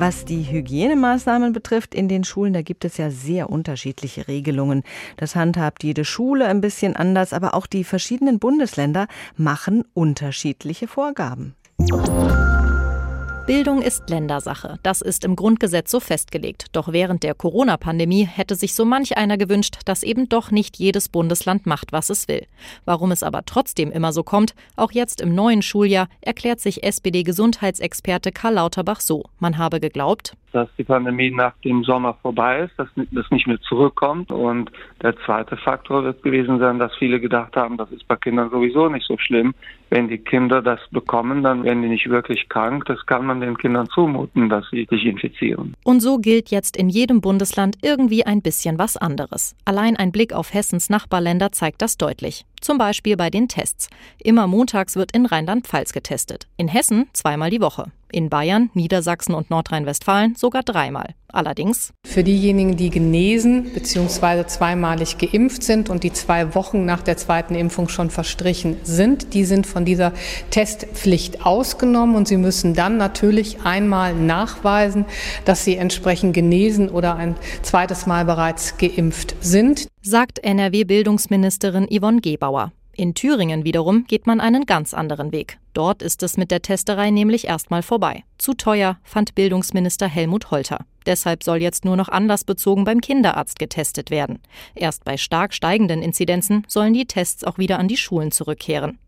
Was 0.00 0.24
die 0.24 0.50
Hygienemaßnahmen 0.50 1.52
betrifft 1.52 1.94
in 1.94 2.08
den 2.08 2.24
Schulen, 2.24 2.54
da 2.54 2.62
gibt 2.62 2.86
es 2.86 2.96
ja 2.96 3.10
sehr 3.10 3.50
unterschiedliche 3.50 4.28
Regelungen. 4.28 4.82
Das 5.18 5.36
handhabt 5.36 5.84
jede 5.84 6.06
Schule 6.06 6.46
ein 6.46 6.62
bisschen 6.62 6.96
anders, 6.96 7.34
aber 7.34 7.52
auch 7.52 7.66
die 7.66 7.84
verschiedenen 7.84 8.38
Bundesländer 8.38 9.08
machen 9.36 9.84
unterschiedliche 9.92 10.88
Vorgaben. 10.88 11.54
Bildung 13.50 13.82
ist 13.82 14.08
Ländersache. 14.08 14.78
Das 14.84 15.00
ist 15.00 15.24
im 15.24 15.34
Grundgesetz 15.34 15.90
so 15.90 15.98
festgelegt. 15.98 16.66
Doch 16.70 16.92
während 16.92 17.24
der 17.24 17.34
Corona-Pandemie 17.34 18.24
hätte 18.24 18.54
sich 18.54 18.76
so 18.76 18.84
manch 18.84 19.16
einer 19.16 19.38
gewünscht, 19.38 19.80
dass 19.86 20.04
eben 20.04 20.28
doch 20.28 20.52
nicht 20.52 20.76
jedes 20.76 21.08
Bundesland 21.08 21.66
macht, 21.66 21.90
was 21.90 22.10
es 22.10 22.28
will. 22.28 22.46
Warum 22.84 23.10
es 23.10 23.24
aber 23.24 23.44
trotzdem 23.44 23.90
immer 23.90 24.12
so 24.12 24.22
kommt, 24.22 24.54
auch 24.76 24.92
jetzt 24.92 25.20
im 25.20 25.34
neuen 25.34 25.62
Schuljahr, 25.62 26.06
erklärt 26.20 26.60
sich 26.60 26.84
SPD-Gesundheitsexperte 26.84 28.30
Karl 28.30 28.54
Lauterbach 28.54 29.00
so. 29.00 29.24
Man 29.40 29.58
habe 29.58 29.80
geglaubt, 29.80 30.36
dass 30.52 30.68
die 30.78 30.84
Pandemie 30.84 31.30
nach 31.30 31.54
dem 31.64 31.84
Sommer 31.84 32.14
vorbei 32.22 32.60
ist, 32.60 32.72
dass 32.78 32.88
das 32.94 33.30
nicht 33.30 33.46
mehr 33.46 33.60
zurückkommt. 33.60 34.32
Und 34.32 34.70
der 35.02 35.16
zweite 35.24 35.56
Faktor 35.56 36.04
wird 36.04 36.22
gewesen 36.22 36.58
sein, 36.58 36.78
dass 36.78 36.94
viele 36.96 37.20
gedacht 37.20 37.56
haben, 37.56 37.76
das 37.76 37.90
ist 37.92 38.06
bei 38.08 38.16
Kindern 38.16 38.50
sowieso 38.50 38.88
nicht 38.88 39.06
so 39.06 39.16
schlimm. 39.18 39.54
Wenn 39.90 40.08
die 40.08 40.18
Kinder 40.18 40.62
das 40.62 40.80
bekommen, 40.90 41.42
dann 41.42 41.64
werden 41.64 41.82
die 41.82 41.88
nicht 41.88 42.08
wirklich 42.08 42.48
krank. 42.48 42.84
Das 42.86 43.04
kann 43.06 43.26
man 43.26 43.40
den 43.40 43.56
Kindern 43.56 43.88
zumuten, 43.88 44.48
dass 44.48 44.64
sie 44.70 44.86
sich 44.88 45.04
infizieren. 45.04 45.74
Und 45.84 46.00
so 46.00 46.18
gilt 46.18 46.50
jetzt 46.50 46.76
in 46.76 46.88
jedem 46.88 47.20
Bundesland 47.20 47.76
irgendwie 47.82 48.24
ein 48.24 48.42
bisschen 48.42 48.78
was 48.78 48.96
anderes. 48.96 49.56
Allein 49.64 49.96
ein 49.96 50.12
Blick 50.12 50.32
auf 50.32 50.54
Hessens 50.54 50.90
Nachbarländer 50.90 51.52
zeigt 51.52 51.82
das 51.82 51.96
deutlich. 51.96 52.44
Zum 52.60 52.78
Beispiel 52.78 53.16
bei 53.16 53.30
den 53.30 53.48
Tests. 53.48 53.88
Immer 54.18 54.46
montags 54.46 54.96
wird 54.96 55.12
in 55.12 55.26
Rheinland-Pfalz 55.26 55.92
getestet. 55.92 56.46
In 56.56 56.68
Hessen 56.68 57.08
zweimal 57.12 57.50
die 57.50 57.60
Woche. 57.60 57.90
In 58.12 58.28
Bayern, 58.28 58.70
Niedersachsen 58.74 59.34
und 59.34 59.50
Nordrhein-Westfalen 59.50 60.34
sogar 60.34 60.62
dreimal. 60.62 61.14
Allerdings 61.32 61.92
für 62.06 62.24
diejenigen, 62.24 62.76
die 62.76 62.90
genesen 62.90 63.72
bzw. 63.72 64.46
zweimalig 64.46 65.18
geimpft 65.18 65.62
sind 65.62 65.90
und 65.90 66.02
die 66.02 66.12
zwei 66.12 66.54
Wochen 66.54 66.84
nach 66.84 67.02
der 67.02 67.16
zweiten 67.16 67.54
Impfung 67.54 67.88
schon 67.88 68.10
verstrichen 68.10 68.76
sind, 68.82 69.34
die 69.34 69.44
sind 69.44 69.66
von 69.66 69.84
dieser 69.84 70.12
Testpflicht 70.50 71.46
ausgenommen 71.46 72.16
und 72.16 72.28
sie 72.28 72.36
müssen 72.36 72.74
dann 72.74 72.96
natürlich 72.96 73.62
einmal 73.64 74.14
nachweisen, 74.14 75.04
dass 75.44 75.64
sie 75.64 75.76
entsprechend 75.76 76.34
genesen 76.34 76.88
oder 76.88 77.16
ein 77.16 77.36
zweites 77.62 78.06
Mal 78.06 78.24
bereits 78.24 78.76
geimpft 78.78 79.36
sind. 79.40 79.88
Sagt 80.02 80.38
NRW-Bildungsministerin 80.42 81.86
Yvonne 81.90 82.20
Gebauer. 82.20 82.72
In 83.00 83.14
Thüringen 83.14 83.64
wiederum 83.64 84.04
geht 84.04 84.26
man 84.26 84.42
einen 84.42 84.66
ganz 84.66 84.92
anderen 84.92 85.32
Weg. 85.32 85.58
Dort 85.72 86.02
ist 86.02 86.22
es 86.22 86.36
mit 86.36 86.50
der 86.50 86.60
Testerei 86.60 87.08
nämlich 87.08 87.46
erstmal 87.46 87.82
vorbei. 87.82 88.24
Zu 88.36 88.52
teuer, 88.52 88.98
fand 89.04 89.34
Bildungsminister 89.34 90.06
Helmut 90.06 90.50
Holter. 90.50 90.84
Deshalb 91.06 91.42
soll 91.42 91.62
jetzt 91.62 91.86
nur 91.86 91.96
noch 91.96 92.10
anlassbezogen 92.10 92.84
beim 92.84 93.00
Kinderarzt 93.00 93.58
getestet 93.58 94.10
werden. 94.10 94.38
Erst 94.74 95.04
bei 95.04 95.16
stark 95.16 95.54
steigenden 95.54 96.02
Inzidenzen 96.02 96.66
sollen 96.68 96.92
die 96.92 97.06
Tests 97.06 97.42
auch 97.42 97.56
wieder 97.56 97.78
an 97.78 97.88
die 97.88 97.96
Schulen 97.96 98.32
zurückkehren. 98.32 98.98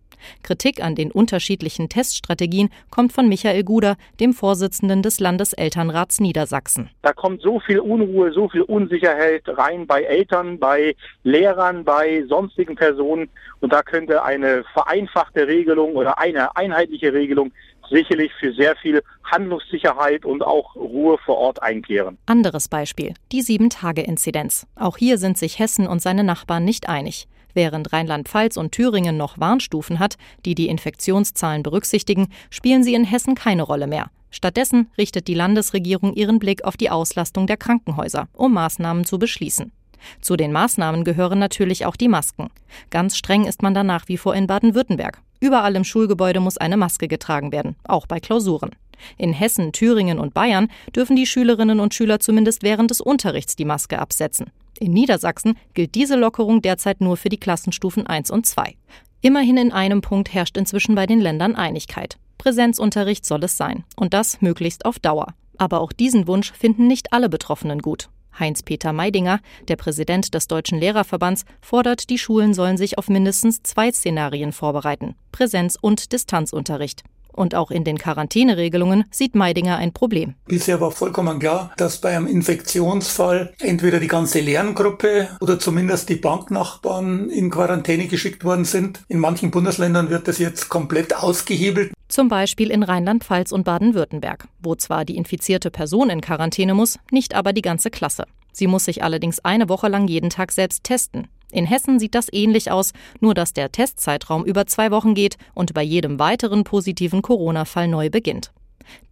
Kritik 0.42 0.82
an 0.82 0.94
den 0.94 1.10
unterschiedlichen 1.10 1.88
Teststrategien 1.88 2.70
kommt 2.90 3.12
von 3.12 3.28
Michael 3.28 3.64
Guder, 3.64 3.96
dem 4.20 4.32
Vorsitzenden 4.32 5.02
des 5.02 5.20
Landeselternrats 5.20 6.20
Niedersachsen. 6.20 6.90
Da 7.02 7.12
kommt 7.12 7.42
so 7.42 7.60
viel 7.60 7.78
Unruhe, 7.78 8.32
so 8.32 8.48
viel 8.48 8.62
Unsicherheit 8.62 9.42
rein 9.46 9.86
bei 9.86 10.02
Eltern, 10.02 10.58
bei 10.58 10.94
Lehrern, 11.24 11.84
bei 11.84 12.24
sonstigen 12.28 12.76
Personen. 12.76 13.28
Und 13.60 13.72
da 13.72 13.82
könnte 13.82 14.22
eine 14.22 14.64
vereinfachte 14.72 15.46
Regelung 15.46 15.94
oder 15.94 16.18
eine 16.18 16.56
einheitliche 16.56 17.12
Regelung 17.12 17.52
sicherlich 17.92 18.32
für 18.40 18.52
sehr 18.54 18.74
viel 18.76 19.02
Handlungssicherheit 19.24 20.24
und 20.24 20.42
auch 20.42 20.74
Ruhe 20.74 21.18
vor 21.18 21.36
Ort 21.36 21.62
einkehren. 21.62 22.18
Anderes 22.26 22.68
Beispiel, 22.68 23.14
die 23.30 23.42
Sieben-Tage-Inzidenz. 23.42 24.66
Auch 24.76 24.96
hier 24.96 25.18
sind 25.18 25.38
sich 25.38 25.58
Hessen 25.58 25.86
und 25.86 26.02
seine 26.02 26.24
Nachbarn 26.24 26.64
nicht 26.64 26.88
einig. 26.88 27.28
Während 27.54 27.92
Rheinland-Pfalz 27.92 28.56
und 28.56 28.72
Thüringen 28.72 29.16
noch 29.16 29.38
Warnstufen 29.38 29.98
hat, 29.98 30.16
die 30.44 30.54
die 30.54 30.68
Infektionszahlen 30.68 31.62
berücksichtigen, 31.62 32.28
spielen 32.50 32.82
sie 32.82 32.94
in 32.94 33.04
Hessen 33.04 33.34
keine 33.34 33.62
Rolle 33.62 33.86
mehr. 33.86 34.10
Stattdessen 34.30 34.90
richtet 34.96 35.28
die 35.28 35.34
Landesregierung 35.34 36.14
ihren 36.14 36.38
Blick 36.38 36.64
auf 36.64 36.76
die 36.76 36.90
Auslastung 36.90 37.46
der 37.46 37.58
Krankenhäuser, 37.58 38.28
um 38.32 38.54
Maßnahmen 38.54 39.04
zu 39.04 39.18
beschließen. 39.18 39.72
Zu 40.20 40.36
den 40.36 40.52
Maßnahmen 40.52 41.04
gehören 41.04 41.38
natürlich 41.38 41.86
auch 41.86 41.96
die 41.96 42.08
Masken. 42.08 42.48
Ganz 42.90 43.16
streng 43.16 43.44
ist 43.44 43.62
man 43.62 43.74
da 43.74 43.84
nach 43.84 44.08
wie 44.08 44.16
vor 44.16 44.34
in 44.34 44.46
Baden-Württemberg. 44.46 45.20
Überall 45.38 45.76
im 45.76 45.84
Schulgebäude 45.84 46.40
muss 46.40 46.56
eine 46.56 46.76
Maske 46.76 47.08
getragen 47.08 47.52
werden, 47.52 47.76
auch 47.84 48.06
bei 48.06 48.20
Klausuren. 48.20 48.70
In 49.18 49.32
Hessen, 49.32 49.72
Thüringen 49.72 50.18
und 50.18 50.34
Bayern 50.34 50.68
dürfen 50.94 51.16
die 51.16 51.26
Schülerinnen 51.26 51.80
und 51.80 51.94
Schüler 51.94 52.20
zumindest 52.20 52.62
während 52.62 52.90
des 52.90 53.00
Unterrichts 53.00 53.56
die 53.56 53.64
Maske 53.64 53.98
absetzen. 53.98 54.50
In 54.78 54.92
Niedersachsen 54.92 55.56
gilt 55.74 55.94
diese 55.94 56.16
Lockerung 56.16 56.62
derzeit 56.62 57.00
nur 57.00 57.16
für 57.16 57.28
die 57.28 57.38
Klassenstufen 57.38 58.06
1 58.06 58.30
und 58.30 58.46
2. 58.46 58.74
Immerhin 59.20 59.56
in 59.56 59.72
einem 59.72 60.00
Punkt 60.00 60.34
herrscht 60.34 60.56
inzwischen 60.56 60.94
bei 60.94 61.06
den 61.06 61.20
Ländern 61.20 61.54
Einigkeit. 61.54 62.18
Präsenzunterricht 62.38 63.24
soll 63.24 63.44
es 63.44 63.56
sein. 63.56 63.84
Und 63.94 64.14
das 64.14 64.40
möglichst 64.40 64.84
auf 64.84 64.98
Dauer. 64.98 65.34
Aber 65.58 65.80
auch 65.80 65.92
diesen 65.92 66.26
Wunsch 66.26 66.52
finden 66.52 66.88
nicht 66.88 67.12
alle 67.12 67.28
Betroffenen 67.28 67.80
gut. 67.80 68.08
Heinz-Peter 68.36 68.92
Meidinger, 68.92 69.40
der 69.68 69.76
Präsident 69.76 70.34
des 70.34 70.48
Deutschen 70.48 70.78
Lehrerverbands, 70.78 71.44
fordert, 71.60 72.10
die 72.10 72.18
Schulen 72.18 72.54
sollen 72.54 72.76
sich 72.76 72.98
auf 72.98 73.08
mindestens 73.08 73.62
zwei 73.62 73.92
Szenarien 73.92 74.52
vorbereiten: 74.52 75.14
Präsenz- 75.30 75.78
und 75.80 76.12
Distanzunterricht. 76.12 77.04
Und 77.32 77.54
auch 77.54 77.70
in 77.70 77.84
den 77.84 77.98
Quarantäneregelungen 77.98 79.04
sieht 79.10 79.34
Meidinger 79.34 79.76
ein 79.76 79.92
Problem. 79.92 80.34
Bisher 80.46 80.80
war 80.80 80.90
vollkommen 80.90 81.38
klar, 81.38 81.72
dass 81.76 82.00
bei 82.00 82.16
einem 82.16 82.26
Infektionsfall 82.26 83.54
entweder 83.58 84.00
die 84.00 84.08
ganze 84.08 84.40
Lerngruppe 84.40 85.28
oder 85.40 85.58
zumindest 85.58 86.08
die 86.08 86.16
Banknachbarn 86.16 87.30
in 87.30 87.50
Quarantäne 87.50 88.06
geschickt 88.06 88.44
worden 88.44 88.64
sind. 88.64 89.00
In 89.08 89.18
manchen 89.18 89.50
Bundesländern 89.50 90.10
wird 90.10 90.28
das 90.28 90.38
jetzt 90.38 90.68
komplett 90.68 91.16
ausgehebelt. 91.16 91.92
Zum 92.08 92.28
Beispiel 92.28 92.70
in 92.70 92.82
Rheinland-Pfalz 92.82 93.52
und 93.52 93.64
Baden-Württemberg, 93.64 94.46
wo 94.62 94.74
zwar 94.74 95.04
die 95.04 95.16
infizierte 95.16 95.70
Person 95.70 96.10
in 96.10 96.20
Quarantäne 96.20 96.74
muss, 96.74 96.98
nicht 97.10 97.34
aber 97.34 97.54
die 97.54 97.62
ganze 97.62 97.90
Klasse. 97.90 98.24
Sie 98.52 98.66
muss 98.66 98.84
sich 98.84 99.02
allerdings 99.02 99.40
eine 99.40 99.70
Woche 99.70 99.88
lang 99.88 100.06
jeden 100.08 100.28
Tag 100.28 100.52
selbst 100.52 100.84
testen. 100.84 101.28
In 101.52 101.66
Hessen 101.66 102.00
sieht 102.00 102.14
das 102.14 102.32
ähnlich 102.32 102.70
aus, 102.70 102.92
nur 103.20 103.34
dass 103.34 103.52
der 103.52 103.70
Testzeitraum 103.70 104.44
über 104.44 104.66
zwei 104.66 104.90
Wochen 104.90 105.14
geht 105.14 105.36
und 105.54 105.74
bei 105.74 105.82
jedem 105.82 106.18
weiteren 106.18 106.64
positiven 106.64 107.22
Corona-Fall 107.22 107.88
neu 107.88 108.10
beginnt. 108.10 108.52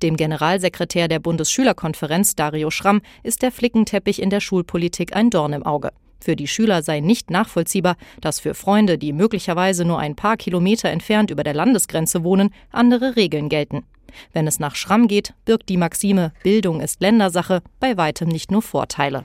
Dem 0.02 0.16
Generalsekretär 0.16 1.06
der 1.06 1.20
Bundesschülerkonferenz 1.20 2.34
Dario 2.34 2.70
Schramm 2.70 3.02
ist 3.22 3.42
der 3.42 3.52
Flickenteppich 3.52 4.20
in 4.20 4.30
der 4.30 4.40
Schulpolitik 4.40 5.14
ein 5.14 5.30
Dorn 5.30 5.52
im 5.52 5.62
Auge. 5.64 5.90
Für 6.22 6.34
die 6.34 6.48
Schüler 6.48 6.82
sei 6.82 7.00
nicht 7.00 7.30
nachvollziehbar, 7.30 7.96
dass 8.20 8.40
für 8.40 8.54
Freunde, 8.54 8.98
die 8.98 9.12
möglicherweise 9.12 9.84
nur 9.84 9.98
ein 9.98 10.16
paar 10.16 10.36
Kilometer 10.36 10.88
entfernt 10.88 11.30
über 11.30 11.44
der 11.44 11.54
Landesgrenze 11.54 12.24
wohnen, 12.24 12.52
andere 12.70 13.16
Regeln 13.16 13.48
gelten. 13.48 13.84
Wenn 14.32 14.46
es 14.46 14.58
nach 14.58 14.74
Schramm 14.74 15.08
geht, 15.08 15.34
birgt 15.44 15.68
die 15.68 15.76
Maxime 15.76 16.32
Bildung 16.42 16.80
ist 16.80 17.00
Ländersache 17.00 17.62
bei 17.78 17.96
weitem 17.96 18.28
nicht 18.28 18.50
nur 18.50 18.62
Vorteile. 18.62 19.24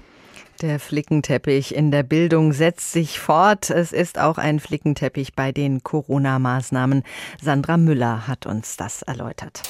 Der 0.61 0.79
Flickenteppich 0.79 1.75
in 1.75 1.91
der 1.91 2.03
Bildung 2.03 2.53
setzt 2.53 2.93
sich 2.93 3.19
fort. 3.19 3.69
Es 3.69 3.91
ist 3.91 4.17
auch 4.17 4.37
ein 4.37 4.61
Flickenteppich 4.61 5.35
bei 5.35 5.51
den 5.51 5.83
Corona-Maßnahmen. 5.83 7.03
Sandra 7.41 7.75
Müller 7.75 8.25
hat 8.27 8.45
uns 8.45 8.77
das 8.77 9.01
erläutert. 9.01 9.61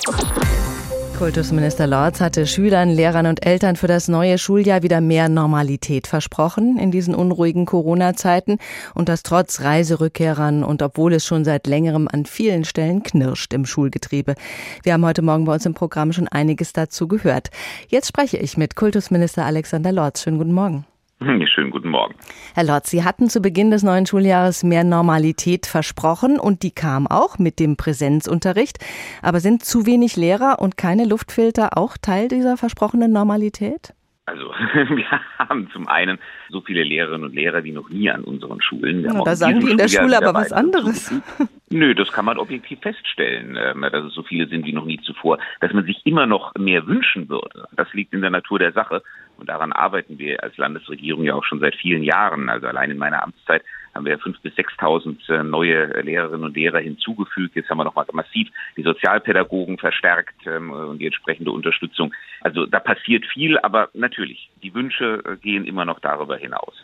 Kultusminister 1.17 1.87
Lorz 1.87 2.19
hatte 2.19 2.45
Schülern, 2.45 2.89
Lehrern 2.89 3.25
und 3.25 3.45
Eltern 3.45 3.77
für 3.77 3.87
das 3.87 4.09
neue 4.09 4.37
Schuljahr 4.37 4.83
wieder 4.83 4.99
mehr 4.99 5.29
Normalität 5.29 6.07
versprochen 6.07 6.77
in 6.77 6.91
diesen 6.91 7.15
unruhigen 7.15 7.65
Corona-Zeiten 7.65 8.57
und 8.93 9.07
das 9.07 9.23
trotz 9.23 9.61
Reiserückkehrern 9.61 10.63
und 10.63 10.81
obwohl 10.81 11.13
es 11.13 11.25
schon 11.25 11.45
seit 11.45 11.67
längerem 11.67 12.09
an 12.11 12.25
vielen 12.25 12.65
Stellen 12.65 13.01
knirscht 13.01 13.53
im 13.53 13.65
Schulgetriebe. 13.65 14.35
Wir 14.83 14.93
haben 14.93 15.05
heute 15.05 15.21
Morgen 15.21 15.45
bei 15.45 15.53
uns 15.53 15.65
im 15.65 15.73
Programm 15.73 16.11
schon 16.11 16.27
einiges 16.27 16.73
dazu 16.73 17.07
gehört. 17.07 17.49
Jetzt 17.87 18.09
spreche 18.09 18.37
ich 18.37 18.57
mit 18.57 18.75
Kultusminister 18.75 19.45
Alexander 19.45 19.93
Lorz. 19.93 20.21
Schönen 20.21 20.37
guten 20.37 20.53
Morgen. 20.53 20.85
Schönen 21.53 21.71
guten 21.71 21.89
Morgen. 21.89 22.15
Herr 22.53 22.63
Lotz, 22.63 22.89
Sie 22.89 23.03
hatten 23.03 23.29
zu 23.29 23.41
Beginn 23.41 23.71
des 23.71 23.83
neuen 23.83 24.05
Schuljahres 24.05 24.63
mehr 24.63 24.83
Normalität 24.83 25.65
versprochen 25.65 26.39
und 26.39 26.63
die 26.63 26.71
kam 26.71 27.07
auch 27.07 27.39
mit 27.39 27.59
dem 27.59 27.77
Präsenzunterricht. 27.77 28.77
Aber 29.21 29.39
sind 29.39 29.63
zu 29.65 29.85
wenig 29.85 30.15
Lehrer 30.15 30.59
und 30.59 30.77
keine 30.77 31.05
Luftfilter 31.05 31.77
auch 31.77 31.97
Teil 31.97 32.27
dieser 32.27 32.57
versprochenen 32.57 33.11
Normalität? 33.11 33.93
Also 34.27 34.45
wir 34.73 35.21
haben 35.37 35.69
zum 35.71 35.87
einen 35.87 36.17
so 36.49 36.61
viele 36.61 36.83
Lehrerinnen 36.83 37.25
und 37.25 37.35
Lehrer 37.35 37.63
wie 37.63 37.71
noch 37.71 37.89
nie 37.89 38.09
an 38.09 38.23
unseren 38.23 38.59
Schulen. 38.61 39.03
Ja, 39.03 39.23
da 39.23 39.35
sagen 39.35 39.59
die 39.59 39.71
in 39.71 39.77
der 39.77 39.87
Schule 39.87 40.17
aber 40.17 40.33
was 40.33 40.51
anderes. 40.51 41.13
Nö, 41.69 41.93
das 41.93 42.11
kann 42.11 42.25
man 42.25 42.39
objektiv 42.39 42.79
feststellen, 42.81 43.57
ähm, 43.59 43.81
dass 43.81 44.05
es 44.05 44.13
so 44.13 44.23
viele 44.23 44.47
sind 44.47 44.65
wie 44.65 44.73
noch 44.73 44.85
nie 44.85 44.99
zuvor. 45.01 45.37
Dass 45.61 45.73
man 45.73 45.85
sich 45.85 46.05
immer 46.05 46.25
noch 46.25 46.53
mehr 46.55 46.87
wünschen 46.87 47.29
würde, 47.29 47.67
das 47.75 47.91
liegt 47.93 48.13
in 48.13 48.21
der 48.21 48.31
Natur 48.31 48.59
der 48.59 48.71
Sache. 48.71 49.03
Und 49.37 49.49
daran 49.49 49.73
arbeiten 49.73 50.17
wir 50.17 50.41
als 50.41 50.57
Landesregierung 50.57 51.23
ja 51.23 51.35
auch 51.35 51.43
schon 51.43 51.59
seit 51.59 51.75
vielen 51.75 52.03
Jahren. 52.03 52.49
Also 52.49 52.67
allein 52.67 52.91
in 52.91 52.97
meiner 52.97 53.23
Amtszeit 53.23 53.63
haben 53.95 54.05
wir 54.05 54.19
5.000 54.19 54.41
bis 54.43 54.53
6.000 54.53 55.33
äh, 55.33 55.43
neue 55.43 56.01
Lehrerinnen 56.01 56.43
und 56.43 56.55
Lehrer 56.55 56.79
hinzugefügt. 56.79 57.55
Jetzt 57.55 57.69
haben 57.69 57.77
wir 57.77 57.85
nochmal 57.85 58.05
massiv 58.11 58.49
die 58.75 58.83
Sozialpädagogen 58.83 59.77
verstärkt 59.77 60.35
ähm, 60.45 60.71
und 60.71 60.99
die 60.99 61.05
entsprechende 61.05 61.51
Unterstützung. 61.51 62.13
Also 62.41 62.65
da 62.65 62.79
passiert 62.79 63.25
viel, 63.25 63.57
aber 63.57 63.89
natürlich, 63.93 64.49
die 64.61 64.73
Wünsche 64.73 65.23
äh, 65.25 65.37
gehen 65.37 65.65
immer 65.65 65.85
noch 65.85 65.99
darüber 66.01 66.37
hinaus. 66.37 66.75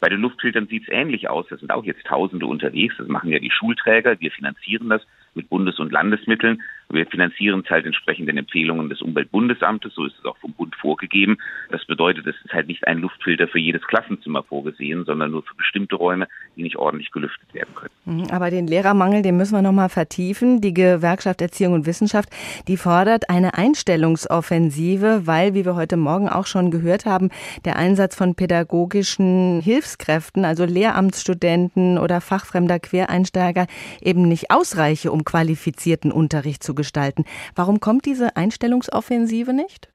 Bei 0.00 0.08
den 0.08 0.20
Luftfiltern 0.20 0.66
sieht 0.66 0.84
es 0.84 0.88
ähnlich 0.88 1.28
aus. 1.28 1.46
Da 1.50 1.56
sind 1.56 1.72
auch 1.72 1.84
jetzt 1.84 2.04
Tausende 2.04 2.46
unterwegs. 2.46 2.94
Das 2.98 3.08
machen 3.08 3.30
ja 3.30 3.38
die 3.38 3.50
Schulträger. 3.50 4.18
Wir 4.18 4.30
finanzieren 4.30 4.88
das 4.88 5.02
mit 5.34 5.48
Bundes- 5.48 5.78
und 5.78 5.92
Landesmitteln. 5.92 6.62
Wir 6.90 7.06
finanzieren 7.06 7.62
es 7.64 7.70
halt 7.70 7.86
entsprechend 7.86 8.28
den 8.28 8.36
Empfehlungen 8.36 8.88
des 8.88 9.00
Umweltbundesamtes, 9.00 9.94
so 9.94 10.04
ist 10.04 10.18
es 10.18 10.24
auch 10.24 10.36
vom 10.38 10.52
Bund 10.52 10.74
vorgegeben. 10.74 11.38
Das 11.70 11.84
bedeutet, 11.84 12.26
es 12.26 12.34
ist 12.44 12.52
halt 12.52 12.66
nicht 12.66 12.86
ein 12.86 12.98
Luftfilter 12.98 13.46
für 13.46 13.58
jedes 13.58 13.82
Klassenzimmer 13.82 14.42
vorgesehen, 14.42 15.04
sondern 15.04 15.30
nur 15.30 15.42
für 15.42 15.54
bestimmte 15.54 15.96
Räume, 15.96 16.26
die 16.56 16.62
nicht 16.62 16.76
ordentlich 16.76 17.12
gelüftet 17.12 17.54
werden 17.54 17.74
können. 17.74 17.90
Mhm, 18.04 18.30
aber 18.30 18.50
den 18.50 18.66
Lehrermangel, 18.66 19.22
den 19.22 19.36
müssen 19.36 19.54
wir 19.54 19.62
noch 19.62 19.72
mal 19.72 19.88
vertiefen. 19.88 20.60
Die 20.60 20.74
Gewerkschaft 20.74 21.40
Erziehung 21.40 21.74
und 21.74 21.86
Wissenschaft, 21.86 22.30
die 22.66 22.76
fordert 22.76 23.30
eine 23.30 23.54
Einstellungsoffensive, 23.54 25.26
weil, 25.26 25.54
wie 25.54 25.64
wir 25.64 25.76
heute 25.76 25.96
Morgen 25.96 26.28
auch 26.28 26.46
schon 26.46 26.70
gehört 26.70 27.06
haben, 27.06 27.30
der 27.64 27.76
Einsatz 27.76 28.16
von 28.16 28.34
pädagogischen 28.34 29.60
Hilfskräften, 29.60 30.44
also 30.44 30.64
Lehramtsstudenten 30.64 31.98
oder 31.98 32.20
fachfremder 32.20 32.80
Quereinsteiger, 32.80 33.66
eben 34.00 34.22
nicht 34.22 34.50
ausreiche, 34.50 35.12
um 35.12 35.24
qualifizierten 35.24 36.10
Unterricht 36.10 36.64
zu 36.64 36.74
gestalten. 36.80 37.24
Warum 37.54 37.78
kommt 37.80 38.06
diese 38.06 38.36
Einstellungsoffensive 38.36 39.52
nicht? 39.52 39.88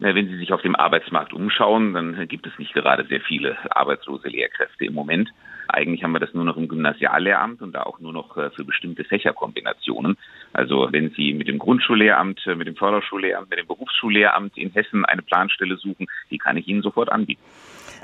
Wenn 0.00 0.28
Sie 0.28 0.36
sich 0.36 0.52
auf 0.52 0.62
dem 0.62 0.76
Arbeitsmarkt 0.76 1.32
umschauen, 1.32 1.92
dann 1.92 2.28
gibt 2.28 2.46
es 2.46 2.56
nicht 2.58 2.72
gerade 2.72 3.04
sehr 3.08 3.20
viele 3.20 3.56
arbeitslose 3.70 4.28
Lehrkräfte 4.28 4.84
im 4.84 4.94
Moment. 4.94 5.28
Eigentlich 5.66 6.04
haben 6.04 6.12
wir 6.12 6.20
das 6.20 6.32
nur 6.34 6.44
noch 6.44 6.56
im 6.56 6.68
Gymnasiallehramt 6.68 7.60
und 7.62 7.72
da 7.72 7.82
auch 7.82 7.98
nur 7.98 8.12
noch 8.12 8.36
äh, 8.36 8.50
für 8.50 8.64
bestimmte 8.64 9.04
Fächerkombinationen. 9.04 10.16
Also 10.52 10.88
wenn 10.92 11.10
Sie 11.10 11.34
mit 11.34 11.48
dem 11.48 11.58
Grundschullehramt, 11.58 12.46
äh, 12.46 12.54
mit 12.54 12.68
dem 12.68 12.76
Förderschullehramt, 12.76 13.50
mit 13.50 13.58
dem 13.58 13.66
Berufsschullehramt 13.66 14.56
in 14.56 14.70
Hessen 14.70 15.04
eine 15.04 15.22
Planstelle 15.22 15.76
suchen, 15.76 16.06
die 16.30 16.38
kann 16.38 16.56
ich 16.56 16.68
Ihnen 16.68 16.82
sofort 16.82 17.10
anbieten. 17.10 17.42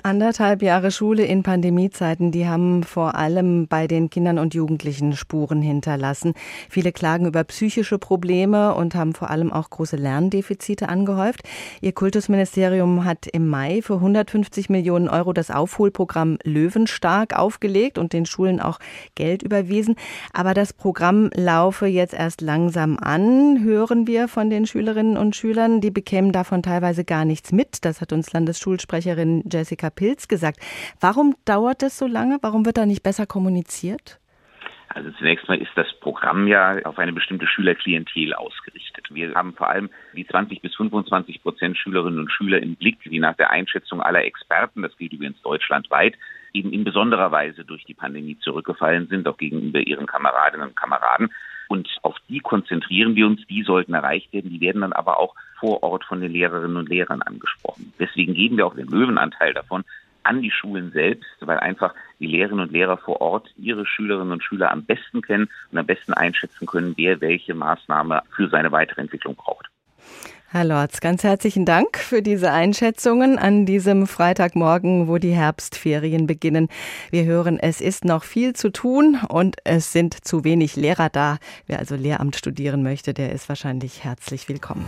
Anderthalb 0.06 0.60
Jahre 0.60 0.90
Schule 0.90 1.24
in 1.24 1.42
Pandemiezeiten, 1.42 2.30
die 2.30 2.46
haben 2.46 2.82
vor 2.82 3.14
allem 3.14 3.68
bei 3.68 3.86
den 3.86 4.10
Kindern 4.10 4.38
und 4.38 4.52
Jugendlichen 4.52 5.14
Spuren 5.16 5.62
hinterlassen. 5.62 6.34
Viele 6.68 6.92
klagen 6.92 7.24
über 7.24 7.42
psychische 7.44 7.98
Probleme 7.98 8.74
und 8.74 8.94
haben 8.94 9.14
vor 9.14 9.30
allem 9.30 9.50
auch 9.50 9.70
große 9.70 9.96
Lerndefizite 9.96 10.90
angehäuft. 10.90 11.40
Ihr 11.80 11.92
Kultusministerium 11.92 13.06
hat 13.06 13.28
im 13.28 13.48
Mai 13.48 13.80
für 13.80 13.94
150 13.94 14.68
Millionen 14.68 15.08
Euro 15.08 15.32
das 15.32 15.50
Aufholprogramm 15.50 16.36
Löwenstark 16.44 17.34
aufgelegt 17.34 17.96
und 17.96 18.12
den 18.12 18.26
Schulen 18.26 18.60
auch 18.60 18.80
Geld 19.14 19.42
überwiesen. 19.42 19.96
Aber 20.34 20.52
das 20.52 20.74
Programm 20.74 21.30
laufe 21.34 21.86
jetzt 21.86 22.12
erst 22.12 22.42
langsam 22.42 22.98
an, 22.98 23.64
hören 23.64 24.06
wir 24.06 24.28
von 24.28 24.50
den 24.50 24.66
Schülerinnen 24.66 25.16
und 25.16 25.34
Schülern. 25.34 25.80
Die 25.80 25.90
bekämen 25.90 26.32
davon 26.32 26.62
teilweise 26.62 27.04
gar 27.04 27.24
nichts 27.24 27.52
mit. 27.52 27.86
Das 27.86 28.02
hat 28.02 28.12
uns 28.12 28.34
Landesschulsprecherin 28.34 29.44
Jessica 29.50 29.93
Pilz 29.94 30.28
gesagt. 30.28 30.58
Warum 31.00 31.36
dauert 31.44 31.82
es 31.82 31.98
so 31.98 32.06
lange? 32.06 32.38
Warum 32.42 32.66
wird 32.66 32.76
da 32.76 32.86
nicht 32.86 33.02
besser 33.02 33.26
kommuniziert? 33.26 34.18
Also 34.94 35.10
zunächst 35.18 35.48
mal 35.48 35.60
ist 35.60 35.72
das 35.74 35.92
Programm 36.00 36.46
ja 36.46 36.78
auf 36.84 36.98
eine 36.98 37.12
bestimmte 37.12 37.48
Schülerklientel 37.48 38.32
ausgerichtet. 38.32 39.08
Wir 39.10 39.34
haben 39.34 39.54
vor 39.54 39.68
allem 39.68 39.90
die 40.14 40.26
20 40.26 40.62
bis 40.62 40.74
25 40.76 41.42
Prozent 41.42 41.76
Schülerinnen 41.76 42.20
und 42.20 42.30
Schüler 42.30 42.62
im 42.62 42.76
Blick, 42.76 43.00
die 43.02 43.18
nach 43.18 43.34
der 43.34 43.50
Einschätzung 43.50 44.00
aller 44.00 44.24
Experten, 44.24 44.82
das 44.82 44.96
gilt 44.96 45.12
übrigens 45.12 45.42
deutschlandweit, 45.42 46.14
eben 46.52 46.72
in 46.72 46.84
besonderer 46.84 47.32
Weise 47.32 47.64
durch 47.64 47.84
die 47.84 47.94
Pandemie 47.94 48.38
zurückgefallen 48.38 49.08
sind, 49.08 49.26
auch 49.26 49.36
gegenüber 49.36 49.80
ihren 49.80 50.06
Kameradinnen 50.06 50.68
und 50.68 50.76
Kameraden. 50.76 51.30
Und 51.68 51.88
auf 52.02 52.16
die 52.28 52.40
konzentrieren 52.40 53.14
wir 53.14 53.26
uns, 53.26 53.46
die 53.46 53.62
sollten 53.62 53.94
erreicht 53.94 54.32
werden, 54.32 54.50
die 54.50 54.60
werden 54.60 54.82
dann 54.82 54.92
aber 54.92 55.18
auch 55.18 55.34
vor 55.58 55.82
Ort 55.82 56.04
von 56.04 56.20
den 56.20 56.32
Lehrerinnen 56.32 56.76
und 56.76 56.88
Lehrern 56.88 57.22
angesprochen. 57.22 57.92
Deswegen 57.98 58.34
geben 58.34 58.56
wir 58.56 58.66
auch 58.66 58.74
den 58.74 58.88
Löwenanteil 58.88 59.54
davon 59.54 59.84
an 60.24 60.42
die 60.42 60.50
Schulen 60.50 60.90
selbst, 60.92 61.28
weil 61.40 61.58
einfach 61.58 61.94
die 62.18 62.26
Lehrerinnen 62.26 62.66
und 62.66 62.72
Lehrer 62.72 62.96
vor 62.96 63.20
Ort 63.20 63.48
ihre 63.56 63.86
Schülerinnen 63.86 64.32
und 64.32 64.42
Schüler 64.42 64.70
am 64.70 64.84
besten 64.84 65.22
kennen 65.22 65.48
und 65.70 65.78
am 65.78 65.86
besten 65.86 66.14
einschätzen 66.14 66.66
können, 66.66 66.94
wer 66.96 67.20
welche 67.20 67.54
Maßnahme 67.54 68.22
für 68.34 68.48
seine 68.48 68.72
weitere 68.72 69.02
Entwicklung 69.02 69.36
braucht. 69.36 69.68
Herr 70.54 70.62
Lorz, 70.62 71.00
ganz 71.00 71.24
herzlichen 71.24 71.64
Dank 71.64 71.98
für 71.98 72.22
diese 72.22 72.52
Einschätzungen 72.52 73.40
an 73.40 73.66
diesem 73.66 74.06
Freitagmorgen, 74.06 75.08
wo 75.08 75.18
die 75.18 75.32
Herbstferien 75.32 76.28
beginnen. 76.28 76.68
Wir 77.10 77.24
hören, 77.24 77.58
es 77.58 77.80
ist 77.80 78.04
noch 78.04 78.22
viel 78.22 78.52
zu 78.52 78.70
tun 78.70 79.18
und 79.28 79.56
es 79.64 79.90
sind 79.90 80.24
zu 80.24 80.44
wenig 80.44 80.76
Lehrer 80.76 81.08
da. 81.08 81.38
Wer 81.66 81.80
also 81.80 81.96
Lehramt 81.96 82.36
studieren 82.36 82.84
möchte, 82.84 83.14
der 83.14 83.32
ist 83.32 83.48
wahrscheinlich 83.48 84.04
herzlich 84.04 84.48
willkommen. 84.48 84.84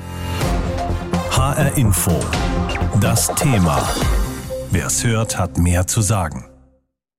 HR 1.33 1.76
Info. 1.76 2.12
Das 3.00 3.35
Thema. 3.35 3.83
Wer 4.70 4.87
es 4.87 5.05
hört, 5.05 5.37
hat 5.37 5.59
mehr 5.59 5.88
zu 5.88 6.00
sagen. 6.00 6.44